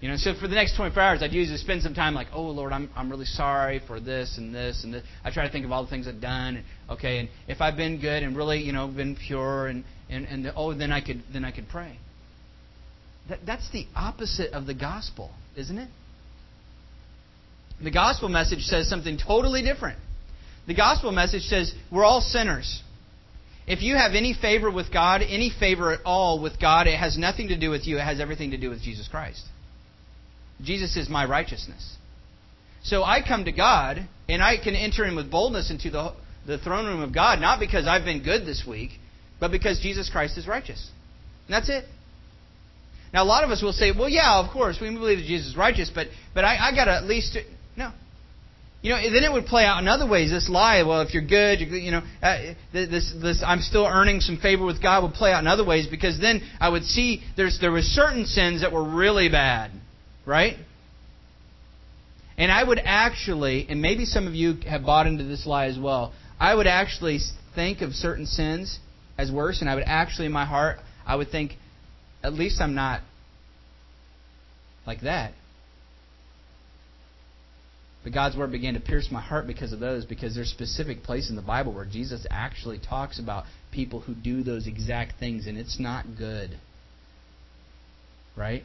[0.00, 2.42] You know, so for the next 24 hours, I'd usually spend some time like, oh
[2.42, 5.02] Lord, I'm I'm really sorry for this and this and this.
[5.24, 6.56] I try to think of all the things I've done.
[6.56, 10.26] And, okay, and if I've been good and really, you know, been pure and and
[10.26, 11.98] and the, oh, then I could then I could pray.
[13.28, 15.88] That that's the opposite of the gospel, isn't it?
[17.82, 19.98] The gospel message says something totally different.
[20.66, 22.82] The gospel message says we're all sinners.
[23.66, 27.16] If you have any favor with God, any favor at all with God, it has
[27.16, 27.96] nothing to do with you.
[27.96, 29.42] It has everything to do with Jesus Christ.
[30.62, 31.96] Jesus is my righteousness.
[32.82, 36.12] So I come to God, and I can enter in with boldness into the,
[36.46, 38.90] the throne room of God, not because I've been good this week,
[39.40, 40.90] but because Jesus Christ is righteous.
[41.46, 41.84] And that's it.
[43.14, 45.50] Now, a lot of us will say, well, yeah, of course, we believe that Jesus
[45.50, 47.38] is righteous, but, but I, I got to at least.
[47.76, 47.92] No.
[48.82, 50.32] You know, then it would play out in other ways.
[50.32, 54.38] This lie, well, if you're good, you know, uh, this, this, I'm still earning some
[54.38, 57.60] favor with God would play out in other ways because then I would see there's
[57.60, 59.70] there were certain sins that were really bad,
[60.26, 60.56] right?
[62.36, 65.78] And I would actually, and maybe some of you have bought into this lie as
[65.78, 66.12] well.
[66.40, 67.20] I would actually
[67.54, 68.80] think of certain sins
[69.16, 71.52] as worse, and I would actually, in my heart, I would think,
[72.24, 73.02] at least I'm not
[74.86, 75.34] like that.
[78.02, 81.30] But God's word began to pierce my heart because of those, because there's specific place
[81.30, 85.56] in the Bible where Jesus actually talks about people who do those exact things, and
[85.56, 86.58] it's not good.
[88.36, 88.62] Right?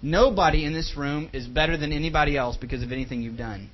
[0.00, 3.70] Nobody in this room is better than anybody else because of anything you've done.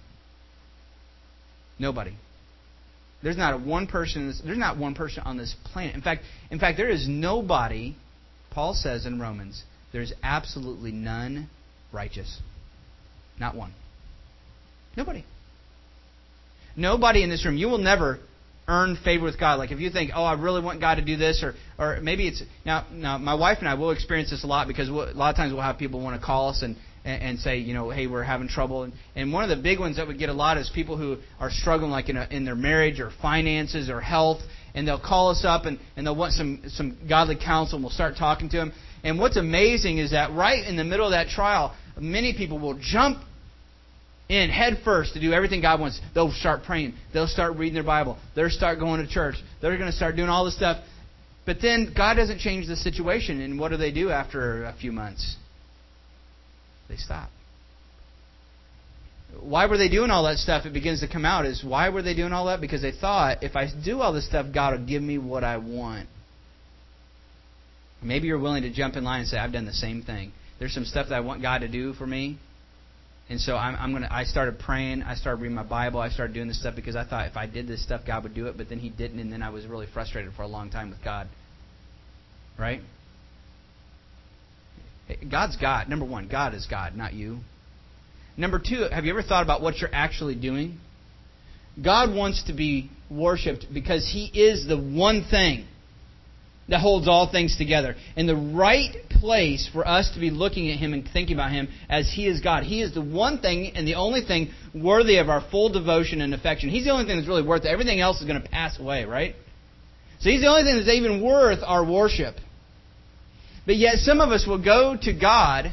[1.79, 2.15] Nobody.
[3.23, 4.33] There's not a one person.
[4.45, 5.95] There's not one person on this planet.
[5.95, 7.95] In fact, in fact, there is nobody.
[8.51, 11.49] Paul says in Romans, there's absolutely none
[11.93, 12.41] righteous.
[13.39, 13.73] Not one.
[14.97, 15.25] Nobody.
[16.77, 17.57] Nobody in this room.
[17.57, 18.19] You will never
[18.67, 19.59] earn favor with God.
[19.59, 22.29] Like if you think, oh, I really want God to do this, or or maybe
[22.29, 22.87] it's now.
[22.93, 25.37] Now my wife and I will experience this a lot because we'll, a lot of
[25.37, 28.23] times we'll have people want to call us and and, say, you know, hey, we're
[28.23, 28.83] having trouble.
[28.83, 31.17] And, and one of the big ones that we get a lot is people who
[31.41, 34.41] are struggling, like in a, in their marriage or finances or health,
[34.79, 37.91] and they'll call us up and, and they'll want some some godly counsel, and we'll
[37.91, 38.73] start talking to them.
[39.03, 42.79] And what's amazing is that right in the middle of that trial, many people will
[42.81, 43.19] jump
[44.29, 46.01] in head first to do everything God wants.
[46.15, 46.95] They'll start praying.
[47.13, 48.19] They'll start reading their Bible.
[48.37, 49.35] They'll start going to church.
[49.61, 50.85] They're going to start doing all this stuff.
[51.45, 53.41] But then God doesn't change the situation.
[53.41, 55.37] And what do they do after a few months?
[56.89, 57.31] They stop.
[59.49, 60.67] Why were they doing all that stuff?
[60.67, 62.61] It begins to come out is why were they doing all that?
[62.61, 65.57] Because they thought if I do all this stuff, God will give me what I
[65.57, 66.07] want.
[68.03, 70.33] Maybe you're willing to jump in line and say, I've done the same thing.
[70.59, 72.39] There's some stuff that I want God to do for me,
[73.31, 74.09] and so I'm, I'm gonna.
[74.11, 75.03] I started praying.
[75.03, 76.01] I started reading my Bible.
[76.01, 78.35] I started doing this stuff because I thought if I did this stuff, God would
[78.35, 78.57] do it.
[78.57, 81.03] But then He didn't, and then I was really frustrated for a long time with
[81.03, 81.29] God.
[82.59, 82.81] Right?
[85.31, 85.89] God's God.
[85.89, 87.39] Number one, God is God, not you.
[88.39, 90.79] Number two, have you ever thought about what you're actually doing?
[91.83, 95.67] God wants to be worshipped because He is the one thing
[96.69, 97.97] that holds all things together.
[98.17, 101.69] And the right place for us to be looking at Him and thinking about Him
[101.89, 102.63] as He is God.
[102.63, 106.33] He is the one thing and the only thing worthy of our full devotion and
[106.33, 106.69] affection.
[106.69, 107.69] He's the only thing that's really worth it.
[107.69, 109.35] Everything else is going to pass away, right?
[110.21, 112.37] So He's the only thing that's even worth our worship.
[113.67, 115.73] But yet, some of us will go to God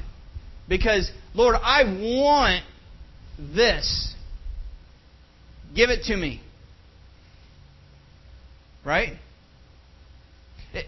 [0.67, 2.63] because, Lord, I want
[3.37, 4.13] this.
[5.75, 6.41] Give it to me.
[8.85, 9.13] Right?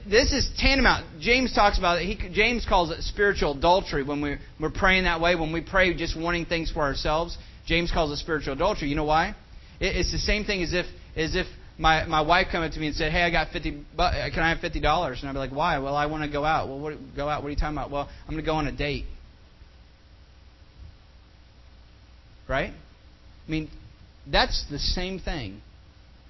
[0.10, 1.22] This is tantamount.
[1.22, 2.06] James talks about it.
[2.06, 5.36] He, James calls it spiritual adultery when we're, we're praying that way.
[5.36, 8.90] When we pray just wanting things for ourselves, James calls it spiritual adultery.
[8.90, 9.36] You know why?
[9.80, 12.80] It, it's the same thing as if as if my my wife came up to
[12.80, 13.72] me and said, "Hey, I got fifty.
[13.72, 16.44] Can I have fifty dollars?" And I'd be like, "Why?" Well, I want to go
[16.44, 16.68] out.
[16.68, 17.44] Well, what, go out?
[17.44, 17.92] What are you talking about?
[17.92, 19.06] Well, I'm going to go on a date.
[22.48, 22.72] Right?
[22.72, 23.70] I mean,
[24.30, 25.62] that's the same thing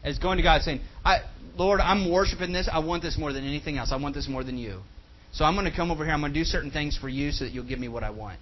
[0.04, 1.20] as going to God saying, I,
[1.58, 2.70] Lord, I'm worshiping this.
[2.72, 3.92] I want this more than anything else.
[3.92, 4.82] I want this more than you.
[5.34, 6.14] So I'm going to come over here.
[6.14, 8.12] I'm going to do certain things for you so that you'll give me what I
[8.12, 8.40] want.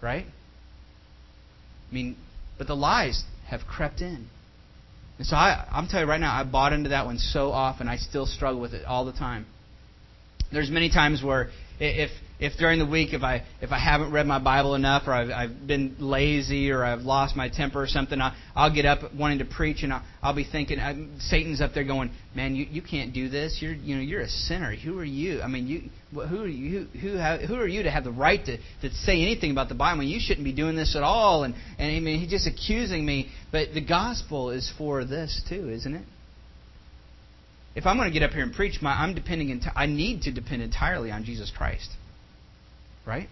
[0.00, 0.24] Right?
[1.90, 2.16] I mean,
[2.58, 4.28] but the lies have crept in.
[5.18, 7.86] And so I, I'm telling you right now, I bought into that one so often.
[7.86, 9.46] I still struggle with it all the time.
[10.52, 12.10] There's many times where if
[12.42, 15.30] if during the week if I if I haven't read my Bible enough or I've,
[15.30, 19.38] I've been lazy or I've lost my temper or something, I'll, I'll get up wanting
[19.38, 22.82] to preach and I'll, I'll be thinking I, Satan's up there going, man, you you
[22.82, 23.58] can't do this.
[23.60, 24.74] You're you know you're a sinner.
[24.74, 25.40] Who are you?
[25.40, 28.10] I mean, you who are you who who, have, who are you to have the
[28.10, 30.00] right to to say anything about the Bible?
[30.00, 31.44] I you shouldn't be doing this at all.
[31.44, 33.30] And and I mean, he's just accusing me.
[33.52, 36.04] But the gospel is for this too, isn't it?
[37.76, 39.48] If I'm going to get up here and preach, my, I'm depending.
[39.48, 41.88] Enti- I need to depend entirely on Jesus Christ.
[43.06, 43.28] Right?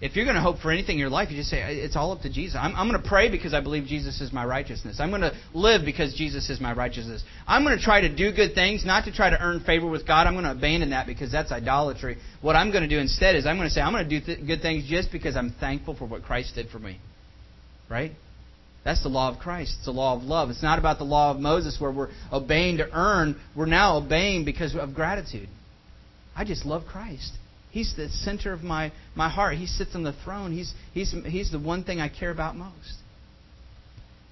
[0.00, 2.12] If you're going to hope for anything in your life, you just say, it's all
[2.12, 2.56] up to Jesus.
[2.60, 5.00] I'm, I'm going to pray because I believe Jesus is my righteousness.
[5.00, 7.24] I'm going to live because Jesus is my righteousness.
[7.48, 10.06] I'm going to try to do good things, not to try to earn favor with
[10.06, 10.28] God.
[10.28, 12.18] I'm going to abandon that because that's idolatry.
[12.42, 14.24] What I'm going to do instead is I'm going to say, I'm going to do
[14.24, 17.00] th- good things just because I'm thankful for what Christ did for me.
[17.90, 18.12] Right?
[18.84, 19.74] That's the law of Christ.
[19.78, 20.48] It's the law of love.
[20.50, 23.34] It's not about the law of Moses where we're obeying to earn.
[23.56, 25.48] We're now obeying because of gratitude.
[26.36, 27.32] I just love Christ.
[27.70, 29.56] He's the center of my, my heart.
[29.56, 30.52] He sits on the throne.
[30.52, 32.94] He's, he's, he's the one thing I care about most.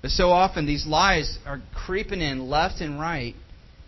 [0.03, 3.35] But so often these lies are creeping in left and right,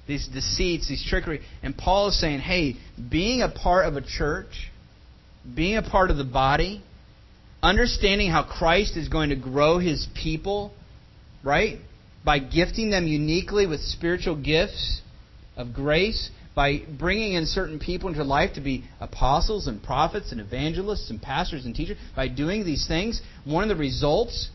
[0.06, 1.40] these deceits, these trickery.
[1.62, 2.74] And Paul is saying, hey,
[3.11, 4.70] being a part of a church,
[5.54, 6.82] being a part of the body,
[7.62, 10.72] understanding how Christ is going to grow his people,
[11.44, 11.78] right?
[12.24, 15.02] By gifting them uniquely with spiritual gifts
[15.56, 20.40] of grace, by bringing in certain people into life to be apostles and prophets and
[20.40, 24.49] evangelists and pastors and teachers, by doing these things, one of the results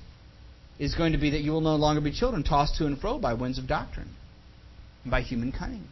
[0.78, 3.20] is going to be that you will no longer be children tossed to and fro
[3.20, 4.10] by winds of doctrine,
[5.06, 5.88] by human cunning,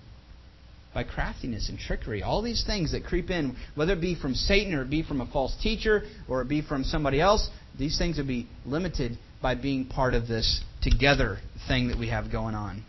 [0.94, 2.22] by craftiness and trickery.
[2.22, 5.22] All these things that creep in, whether it be from Satan or it be from
[5.22, 9.56] a false teacher or it be from somebody else, these things will be limited by
[9.56, 11.38] being part of this together
[11.70, 12.84] thing that we have going on.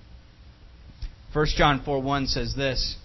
[1.33, 2.97] 1 John 4 1 says this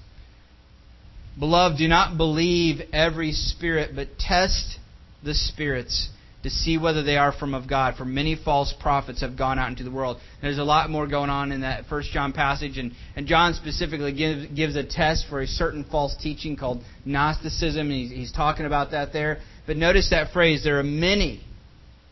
[1.40, 4.80] Beloved, do not believe every spirit, but test
[5.24, 6.10] the spirits
[6.44, 7.96] to see whether they are from of God.
[7.96, 10.18] For many false prophets have gone out into the world.
[10.42, 14.14] There's a lot more going on in that First John passage, and, and John specifically
[14.14, 18.66] gives, gives a test for a certain false teaching called Gnosticism, and he's, he's talking
[18.66, 19.40] about that there.
[19.66, 21.44] But notice that phrase: there are many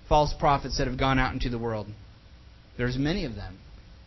[0.10, 1.88] false prophets that have gone out into the world.
[2.78, 3.58] There's many of them.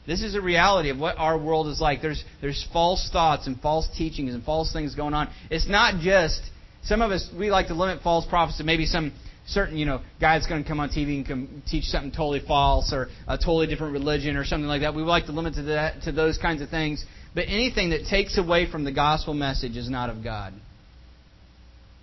[0.08, 2.00] This is a reality of what our world is like.
[2.00, 5.28] There's, there's false thoughts and false teachings and false things going on.
[5.50, 6.40] It's not just,
[6.82, 9.12] some of us, we like to limit false prophets to maybe some
[9.46, 12.40] certain, you know, guy that's going to come on TV and come teach something totally
[12.40, 14.94] false or a totally different religion or something like that.
[14.94, 17.04] We like to limit to that, to those kinds of things.
[17.34, 20.54] But anything that takes away from the gospel message is not of God.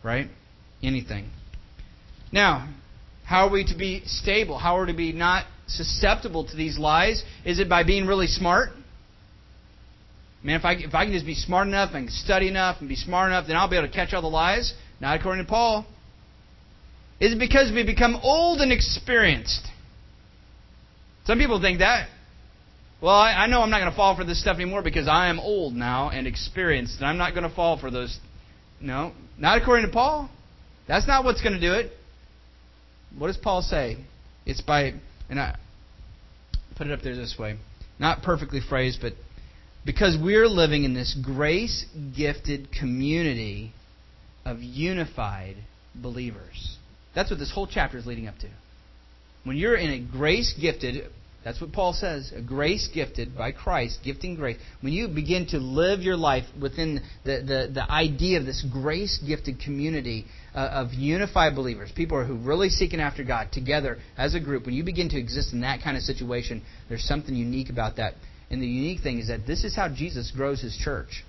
[0.03, 0.27] Right?
[0.83, 1.31] Anything.
[2.31, 2.71] Now,
[3.23, 4.59] how are we to be stable?
[4.59, 7.23] How are we to be not susceptible to these lies?
[7.43, 8.69] Is it by being really smart?
[10.43, 12.95] Man, if I, if I can just be smart enough and study enough and be
[12.95, 14.73] smart enough, then I'll be able to catch all the lies?
[15.01, 15.85] Not according to Paul.
[17.19, 19.67] Is it because we become old and experienced?
[21.25, 22.09] Some people think that.
[23.01, 25.29] Well, I, I know I'm not going to fall for this stuff anymore because I
[25.29, 28.17] am old now and experienced, and I'm not going to fall for those.
[28.79, 30.29] No, not according to Paul.
[30.87, 31.91] That's not what's going to do it.
[33.17, 33.97] What does Paul say?
[34.45, 34.93] It's by
[35.29, 35.55] and I
[36.75, 37.57] put it up there this way.
[37.99, 39.13] Not perfectly phrased, but
[39.85, 43.71] because we're living in this grace gifted community
[44.43, 45.55] of unified
[45.93, 46.77] believers.
[47.13, 48.49] That's what this whole chapter is leading up to.
[49.43, 51.09] When you're in a grace gifted,
[51.45, 54.57] that's what Paul says, a grace gifted by Christ, gifting grace.
[54.81, 59.19] When you begin to live your life within the, the, the idea of this grace
[59.25, 60.25] gifted community
[60.55, 64.65] uh, of unified believers, people who are really seeking after God together as a group,
[64.65, 68.15] when you begin to exist in that kind of situation, there's something unique about that.
[68.49, 71.23] And the unique thing is that this is how Jesus grows his church.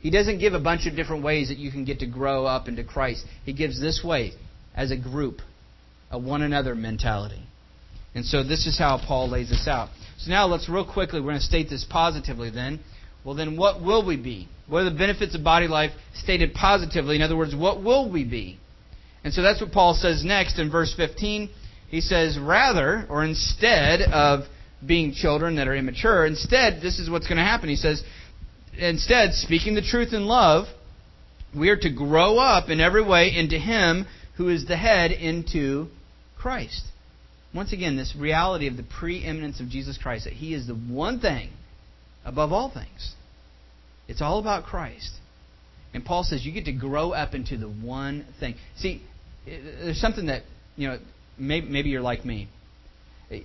[0.00, 2.66] He doesn't give a bunch of different ways that you can get to grow up
[2.66, 3.24] into Christ.
[3.44, 4.32] He gives this way
[4.74, 5.42] as a group,
[6.10, 7.46] a one another mentality.
[8.14, 9.88] And so this is how Paul lays this out.
[10.18, 12.80] So now let's real quickly, we're going to state this positively then.
[13.24, 14.48] Well, then what will we be?
[14.68, 17.16] What are the benefits of body life stated positively?
[17.16, 18.58] In other words, what will we be?
[19.24, 21.48] And so that's what Paul says next in verse 15.
[21.88, 24.44] He says, rather, or instead of
[24.84, 27.68] being children that are immature, instead, this is what's going to happen.
[27.68, 28.02] He says,
[28.76, 30.66] instead, speaking the truth in love,
[31.56, 34.06] we are to grow up in every way into Him
[34.36, 35.88] who is the head, into
[36.38, 36.82] Christ.
[37.54, 41.20] Once again, this reality of the preeminence of Jesus Christ, that He is the one
[41.20, 41.50] thing
[42.24, 43.14] above all things.
[44.08, 45.10] It's all about Christ.
[45.94, 48.54] And Paul says you get to grow up into the one thing.
[48.76, 49.02] See,
[49.46, 50.42] eh, there's something that,
[50.76, 50.98] you know,
[51.38, 52.48] maybe, you're like me.
[53.30, 53.40] Eh,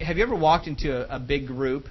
[0.00, 1.84] have you ever walked into a, a big group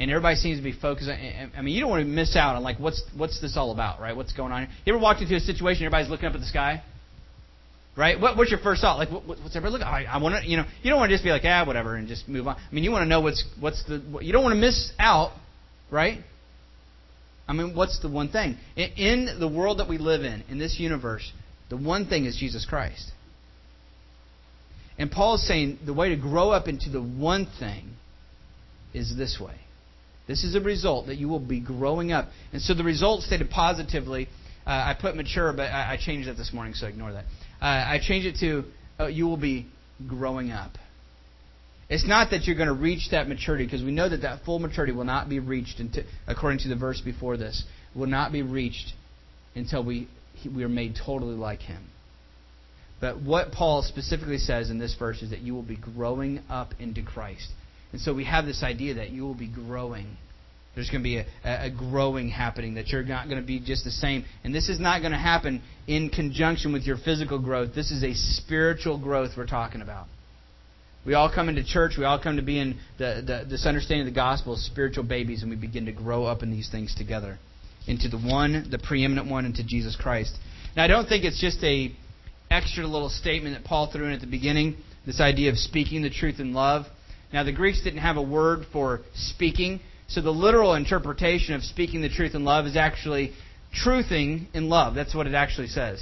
[0.00, 2.34] and everybody seems to be focused on, eh, I mean, you don't want to miss
[2.34, 4.16] out on like what's what's this all about, right?
[4.16, 4.68] What's going on?
[4.84, 6.82] You ever walked into a situation everybody's looking up at the sky?
[7.94, 8.18] Right?
[8.18, 8.96] What, what's your first thought?
[8.96, 9.86] Like, what, what's everybody looking?
[9.86, 11.96] I, I want to, you know, you don't want to just be like, ah, whatever,
[11.96, 12.56] and just move on.
[12.56, 14.02] I mean, you want to know what's what's the.
[14.22, 15.32] You don't want to miss out,
[15.90, 16.18] right?
[17.46, 20.58] I mean, what's the one thing in, in the world that we live in, in
[20.58, 21.30] this universe?
[21.68, 23.12] The one thing is Jesus Christ.
[24.98, 27.90] And Paul is saying the way to grow up into the one thing
[28.94, 29.56] is this way.
[30.28, 32.28] This is a result that you will be growing up.
[32.52, 34.28] And so the result stated positively,
[34.66, 37.24] uh, I put mature, but I, I, changed that this morning, so ignore that.
[37.62, 38.64] Uh, I change it to
[38.98, 39.68] uh, you will be
[40.08, 40.72] growing up.
[41.88, 44.58] It's not that you're going to reach that maturity, because we know that that full
[44.58, 48.42] maturity will not be reached, until, according to the verse before this, will not be
[48.42, 48.94] reached
[49.54, 50.08] until we,
[50.56, 51.84] we are made totally like Him.
[53.00, 56.70] But what Paul specifically says in this verse is that you will be growing up
[56.80, 57.48] into Christ.
[57.92, 60.16] And so we have this idea that you will be growing.
[60.74, 63.84] There's going to be a, a growing happening, that you're not going to be just
[63.84, 64.24] the same.
[64.42, 67.74] And this is not going to happen in conjunction with your physical growth.
[67.74, 70.06] This is a spiritual growth we're talking about.
[71.04, 74.06] We all come into church, we all come to be in the, the, this understanding
[74.06, 76.94] of the gospel as spiritual babies, and we begin to grow up in these things
[76.94, 77.38] together
[77.88, 80.36] into the one, the preeminent one, into Jesus Christ.
[80.76, 81.92] Now, I don't think it's just a
[82.50, 86.10] extra little statement that Paul threw in at the beginning, this idea of speaking the
[86.10, 86.86] truth in love.
[87.32, 89.80] Now, the Greeks didn't have a word for speaking,
[90.12, 93.32] so the literal interpretation of speaking the truth in love is actually
[93.84, 94.94] truthing in love.
[94.94, 96.00] That's what it actually says.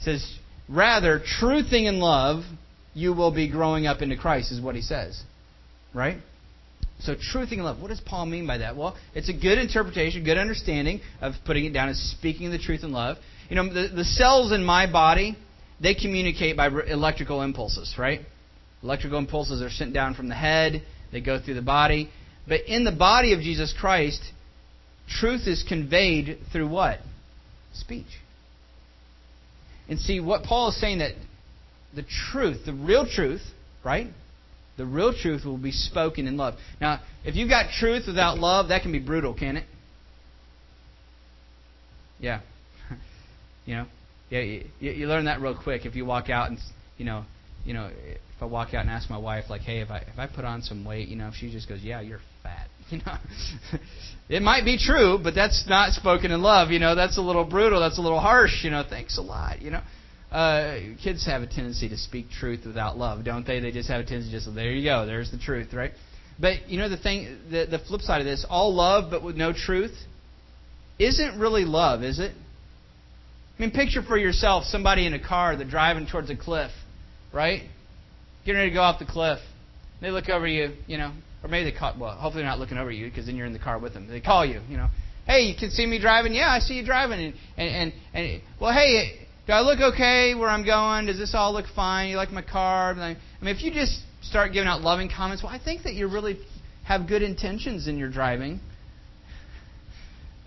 [0.00, 0.38] It says,
[0.68, 2.44] rather, truthing in love,
[2.94, 5.20] you will be growing up into Christ, is what he says.
[5.92, 6.18] Right?
[7.00, 7.80] So, truthing in love.
[7.80, 8.76] What does Paul mean by that?
[8.76, 12.82] Well, it's a good interpretation, good understanding of putting it down as speaking the truth
[12.82, 13.18] in love.
[13.50, 15.36] You know, the, the cells in my body
[15.80, 18.20] they communicate by electrical impulses, right?
[18.82, 20.82] Electrical impulses are sent down from the head,
[21.12, 22.10] they go through the body.
[22.46, 24.20] But in the body of Jesus Christ,
[25.08, 26.98] truth is conveyed through what?
[27.72, 28.06] Speech.
[29.88, 31.12] And see, what Paul is saying that
[31.94, 33.42] the truth, the real truth,
[33.84, 34.08] right?
[34.76, 36.54] The real truth will be spoken in love.
[36.80, 39.64] Now, if you've got truth without love, that can be brutal, can it?
[42.18, 42.40] Yeah.
[43.66, 43.86] you know,
[44.30, 46.58] yeah, you, you learn that real quick if you walk out and
[46.96, 47.24] you know,
[47.64, 50.18] you know, if I walk out and ask my wife like, hey, if I if
[50.18, 52.20] I put on some weight, you know, if she just goes, yeah, you're
[52.90, 53.16] you know,
[54.28, 56.70] it might be true, but that's not spoken in love.
[56.70, 57.80] You know, that's a little brutal.
[57.80, 58.64] That's a little harsh.
[58.64, 59.62] You know, thanks a lot.
[59.62, 59.82] You know.
[60.34, 63.60] Uh, kids have a tendency to speak truth without love, don't they?
[63.60, 65.92] They just have a tendency to just there you go, there's the truth, right?
[66.40, 69.36] But you know the thing, the the flip side of this, all love but with
[69.36, 69.96] no truth,
[70.98, 72.32] isn't really love, is it?
[73.56, 76.72] I mean, picture for yourself somebody in a car that's driving towards a cliff,
[77.32, 77.62] right?
[78.44, 79.38] Getting ready to go off the cliff.
[80.00, 81.12] They look over you, you know,
[81.44, 81.94] or maybe they call.
[82.00, 84.08] Well, hopefully they're not looking over you because then you're in the car with them.
[84.08, 84.88] They call you, you know.
[85.26, 86.34] Hey, you can see me driving?
[86.34, 87.20] Yeah, I see you driving.
[87.20, 91.06] And and and, and well, hey, do I look okay where I'm going?
[91.06, 92.08] Does this all look fine?
[92.08, 92.94] You like my car?
[92.94, 93.08] I
[93.42, 96.38] mean, if you just start giving out loving comments, well, I think that you really
[96.84, 98.58] have good intentions in your driving.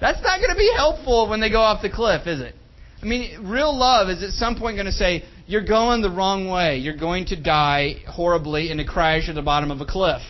[0.01, 2.53] That's not going to be helpful when they go off the cliff, is it?
[3.01, 6.49] I mean, real love is at some point going to say, you're going the wrong
[6.49, 6.77] way.
[6.77, 10.21] You're going to die horribly in a crash at the bottom of a cliff.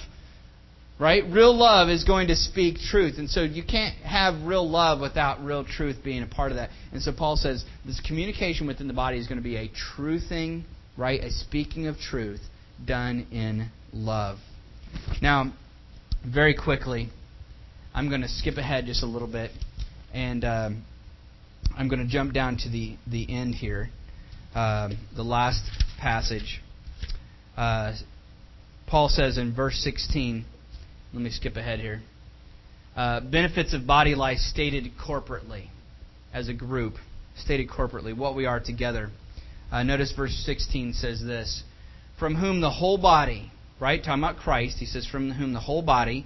[0.99, 1.23] Right?
[1.29, 3.19] Real love is going to speak truth.
[3.19, 6.71] And so you can't have real love without real truth being a part of that.
[6.91, 10.63] And so Paul says this communication within the body is going to be a truthing,
[10.97, 11.21] right?
[11.21, 12.41] A speaking of truth
[12.83, 14.39] done in love.
[15.21, 15.53] Now,
[16.25, 17.09] very quickly,
[17.93, 19.51] I'm going to skip ahead just a little bit.
[20.13, 20.43] And.
[20.43, 20.85] Um,
[21.77, 23.89] I'm going to jump down to the, the end here,
[24.55, 25.61] um, the last
[25.99, 26.59] passage.
[27.55, 27.93] Uh,
[28.87, 30.43] Paul says in verse 16,
[31.13, 32.01] Let me skip ahead here.
[32.95, 35.67] Uh, benefits of body life stated corporately,
[36.33, 36.95] as a group,
[37.37, 39.09] stated corporately, what we are together.
[39.71, 41.63] Uh, notice verse 16 says this
[42.19, 45.81] From whom the whole body, right, talking about Christ, he says, From whom the whole
[45.81, 46.25] body,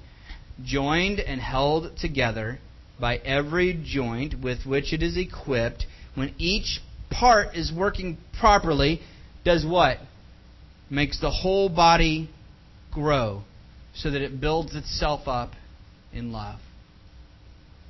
[0.63, 2.57] joined and held together
[2.99, 6.79] by every joint with which it is equipped, when each
[7.11, 9.01] part is working properly,
[9.45, 9.99] does what?
[10.89, 12.29] Makes the whole body
[12.91, 13.43] grow
[13.93, 15.51] so that it builds itself up
[16.13, 16.59] in love.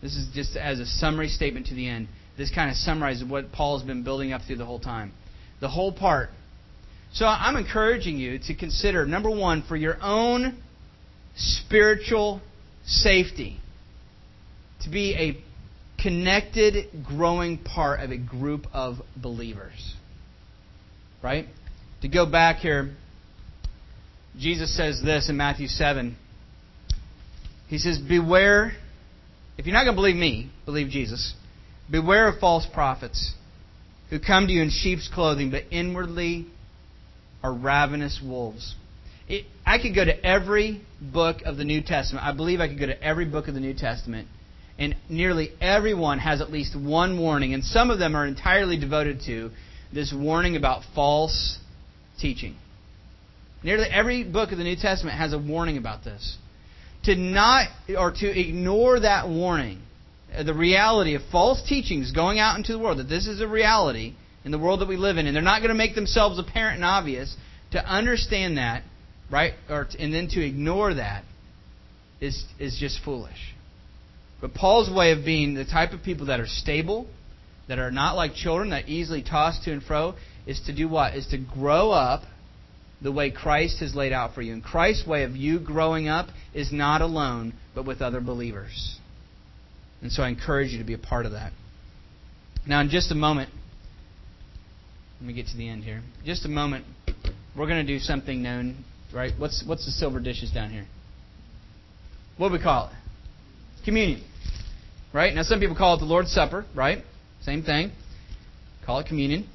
[0.02, 2.08] This is just as a summary statement to the end.
[2.38, 5.12] This kind of summarizes what Paul has been building up through the whole time.
[5.60, 6.30] The whole part.
[7.14, 10.62] So I'm encouraging you to consider, number one, for your own
[11.36, 12.42] spiritual
[12.86, 13.60] safety,
[14.82, 19.96] to be a connected, growing part of a group of believers.
[21.22, 21.46] Right?
[22.02, 22.96] To go back here,
[24.38, 26.16] Jesus says this in Matthew 7.
[27.68, 28.74] He says, Beware,
[29.58, 31.34] if you're not going to believe me, believe Jesus.
[31.90, 33.34] Beware of false prophets
[34.10, 36.48] who come to you in sheep's clothing, but inwardly
[37.44, 38.76] are ravenous wolves.
[39.28, 42.26] It, I could go to every book of the New Testament.
[42.26, 44.28] I believe I could go to every book of the New Testament,
[44.78, 49.22] and nearly everyone has at least one warning, and some of them are entirely devoted
[49.28, 49.52] to
[49.94, 51.58] this warning about false
[52.20, 52.56] teaching.
[53.64, 56.38] Nearly every book of the New Testament has a warning about this.
[57.04, 59.82] To not, or to ignore that warning,
[60.36, 63.48] uh, the reality of false teachings going out into the world, that this is a
[63.48, 66.40] reality in the world that we live in, and they're not going to make themselves
[66.40, 67.36] apparent and obvious,
[67.72, 68.84] to understand that,
[69.32, 71.24] right, or, and then to ignore that
[72.20, 73.54] is, is just foolish.
[74.42, 77.08] But Paul's way of being the type of people that are stable,
[77.68, 80.16] that are not like children that easily toss to and fro,
[80.48, 81.16] is to do what?
[81.16, 82.24] Is to grow up
[83.02, 84.54] the way Christ has laid out for you.
[84.54, 89.00] And Christ's way of you growing up is not alone, but with other believers.
[90.02, 91.52] And so I encourage you to be a part of that.
[92.68, 93.50] Now, in just a moment,
[95.20, 96.02] let me get to the end here.
[96.26, 96.86] Just a moment,
[97.56, 98.84] we're going to do something known,
[99.14, 99.32] right?
[99.38, 100.86] What's what's the silver dishes down here?
[102.38, 103.84] What do we call it?
[103.84, 104.24] Communion.
[105.14, 105.34] Right?
[105.34, 107.04] Now, some people call it the Lord's Supper, right?
[107.42, 107.92] Same thing.
[108.86, 109.48] Call it communion.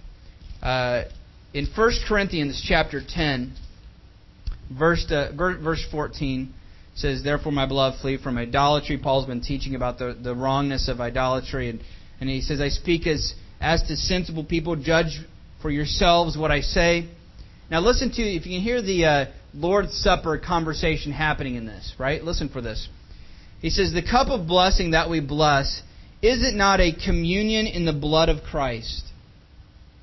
[0.63, 1.05] Uh,
[1.57, 3.55] in 1 Corinthians chapter 10,
[4.79, 6.53] verse, uh, verse 14,
[6.95, 8.99] says, Therefore, my beloved, flee from idolatry.
[8.99, 11.71] Paul's been teaching about the, the wrongness of idolatry.
[11.71, 11.81] And,
[12.21, 14.77] and he says, I speak as, as to sensible people.
[14.77, 15.19] Judge
[15.63, 17.09] for yourselves what I say.
[17.71, 21.95] Now, listen to, if you can hear the uh, Lord's Supper conversation happening in this,
[21.99, 22.23] right?
[22.23, 22.87] Listen for this.
[23.63, 25.81] He says, The cup of blessing that we bless,
[26.21, 29.06] is it not a communion in the blood of Christ?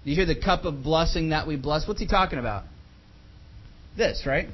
[0.04, 1.88] Do you hear the cup of blessing that we bless?
[1.88, 2.64] What's he talking about?
[3.96, 4.48] This, right?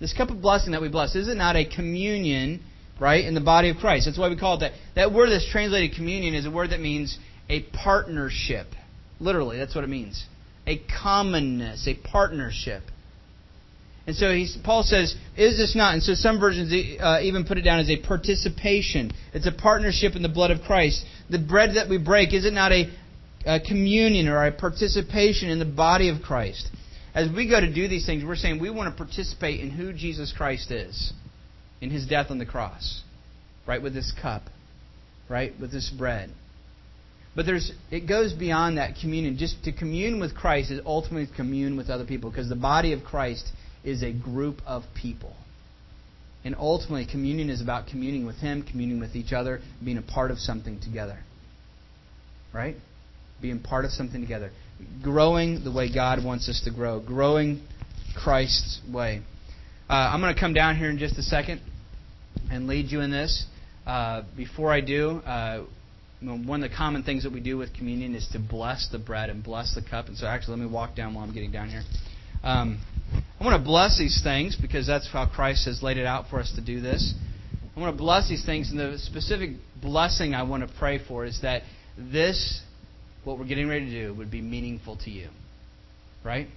[0.00, 1.14] This cup of blessing that we bless.
[1.14, 2.62] Is it not a communion,
[3.00, 4.06] right, in the body of Christ?
[4.06, 4.72] That's why we call it that.
[4.94, 7.18] That word that's translated communion is a word that means
[7.48, 8.66] a partnership.
[9.20, 10.24] Literally, that's what it means.
[10.66, 12.82] A commonness, a partnership.
[14.06, 15.94] And so Paul says, is this not?
[15.94, 19.10] And so some versions uh, even put it down as a participation.
[19.32, 21.06] It's a partnership in the blood of Christ.
[21.30, 22.92] The bread that we break, is it not a,
[23.46, 26.68] a communion or a participation in the body of Christ.
[27.14, 29.92] As we go to do these things, we're saying we want to participate in who
[29.92, 31.12] Jesus Christ is,
[31.80, 33.02] in his death on the cross,
[33.66, 33.82] right?
[33.82, 34.42] With this cup,
[35.28, 35.52] right?
[35.60, 36.30] With this bread.
[37.36, 39.36] But there's it goes beyond that communion.
[39.36, 42.92] Just to commune with Christ is ultimately to commune with other people because the body
[42.92, 43.48] of Christ
[43.84, 45.34] is a group of people.
[46.44, 50.30] And ultimately, communion is about communing with Him, communing with each other, being a part
[50.30, 51.18] of something together.
[52.52, 52.76] Right?
[53.40, 54.50] Being part of something together,
[55.02, 57.62] growing the way God wants us to grow, growing
[58.16, 59.22] Christ's way.
[59.88, 61.60] Uh, I'm going to come down here in just a second
[62.50, 63.46] and lead you in this.
[63.86, 65.64] Uh, before I do, uh,
[66.22, 69.28] one of the common things that we do with communion is to bless the bread
[69.28, 70.08] and bless the cup.
[70.08, 71.82] And so, actually, let me walk down while I'm getting down here.
[72.42, 72.80] Um,
[73.38, 76.40] I want to bless these things because that's how Christ has laid it out for
[76.40, 77.12] us to do this.
[77.76, 79.50] I want to bless these things, and the specific
[79.82, 81.62] blessing I want to pray for is that
[81.98, 82.60] this
[83.24, 85.28] what we're getting ready to do would be meaningful to you.
[86.24, 86.48] Right?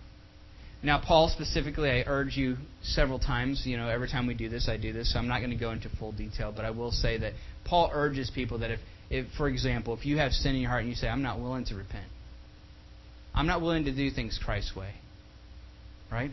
[0.83, 4.69] Now, Paul specifically, I urge you several times, you know, every time we do this,
[4.69, 6.91] I do this, so I'm not going to go into full detail, but I will
[6.91, 7.33] say that
[7.65, 10.81] Paul urges people that if, if, for example, if you have sin in your heart
[10.81, 12.05] and you say, I'm not willing to repent,
[13.33, 14.93] I'm not willing to do things Christ's way,
[16.11, 16.31] right?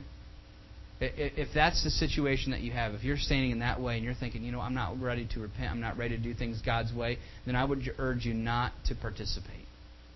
[1.00, 4.14] If that's the situation that you have, if you're standing in that way and you're
[4.14, 6.92] thinking, you know, I'm not ready to repent, I'm not ready to do things God's
[6.92, 9.63] way, then I would urge you not to participate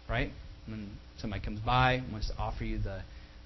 [0.08, 0.30] right?
[0.66, 3.02] When somebody comes by wants to offer you the,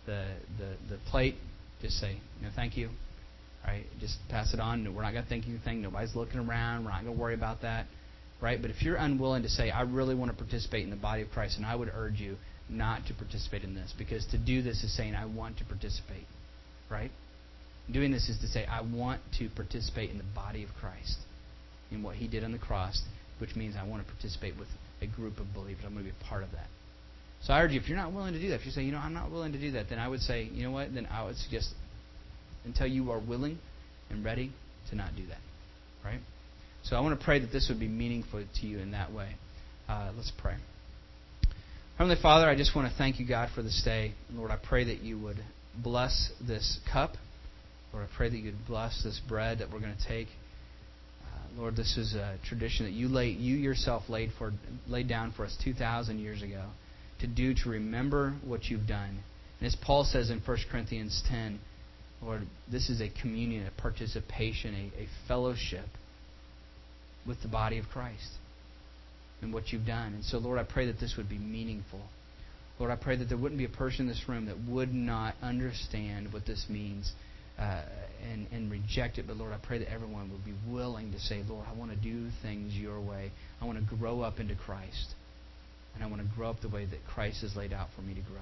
[0.07, 0.27] the,
[0.59, 1.37] the, the plate,
[1.81, 2.91] just say, no, thank you.
[3.67, 3.85] Right?
[4.01, 4.85] Just pass it on.
[4.95, 5.83] We're not going to think anything.
[5.83, 6.85] Nobody's looking around.
[6.85, 7.87] We're not going to worry about that.
[8.41, 8.61] Right?
[8.61, 11.31] But if you're unwilling to say, I really want to participate in the body of
[11.31, 12.37] Christ, and I would urge you
[12.69, 16.27] not to participate in this, because to do this is saying, I want to participate.
[16.91, 17.11] Right?
[17.91, 21.19] Doing this is to say, I want to participate in the body of Christ,
[21.91, 23.01] in what He did on the cross,
[23.39, 24.69] which means I want to participate with
[25.03, 25.85] a group of believers.
[25.85, 26.67] I'm going to be a part of that.
[27.43, 28.93] So I urge you, if you're not willing to do that, if you say, you
[28.93, 30.95] know, I'm not willing to do that, then I would say, you know what?
[30.95, 31.71] Then I would suggest
[32.65, 33.59] until you are willing
[34.11, 34.53] and ready
[34.91, 35.41] to not do that.
[36.05, 36.21] Right?
[36.85, 39.35] So I want to pray that this would be meaningful to you in that way.
[39.89, 40.55] Uh, let's pray.
[41.99, 44.15] Heavenly Father, I just want to thank you, God, for this day.
[44.33, 45.43] Lord, I pray that you would
[45.77, 47.15] bless this cup.
[47.93, 50.29] Lord, I pray that you'd bless this bread that we're going to take.
[51.57, 54.53] Lord, this is a tradition that you laid, you yourself laid for
[54.89, 56.65] laid down for us 2,000 years ago
[57.21, 59.19] to do to remember what you've done.
[59.61, 61.61] And as Paul says in 1 Corinthians 10,
[62.23, 65.87] Lord, this is a communion, a participation, a, a fellowship
[67.27, 68.31] with the body of Christ
[69.41, 70.15] and what you've done.
[70.15, 72.01] And so, Lord, I pray that this would be meaningful.
[72.79, 75.35] Lord, I pray that there wouldn't be a person in this room that would not
[75.43, 77.13] understand what this means
[77.59, 77.83] uh,
[78.31, 79.27] and, and reject it.
[79.27, 81.97] But, Lord, I pray that everyone would be willing to say, Lord, I want to
[81.97, 83.33] do things your way.
[83.61, 85.15] I want to grow up into Christ.
[85.95, 88.15] And I want to grow up the way that Christ has laid out for me
[88.15, 88.41] to grow.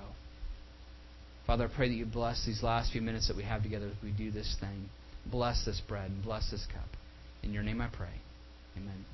[1.47, 4.03] Father, I pray that you bless these last few minutes that we have together as
[4.03, 4.89] we do this thing.
[5.27, 6.89] Bless this bread and bless this cup.
[7.43, 8.21] In your name I pray.
[8.77, 9.05] Amen.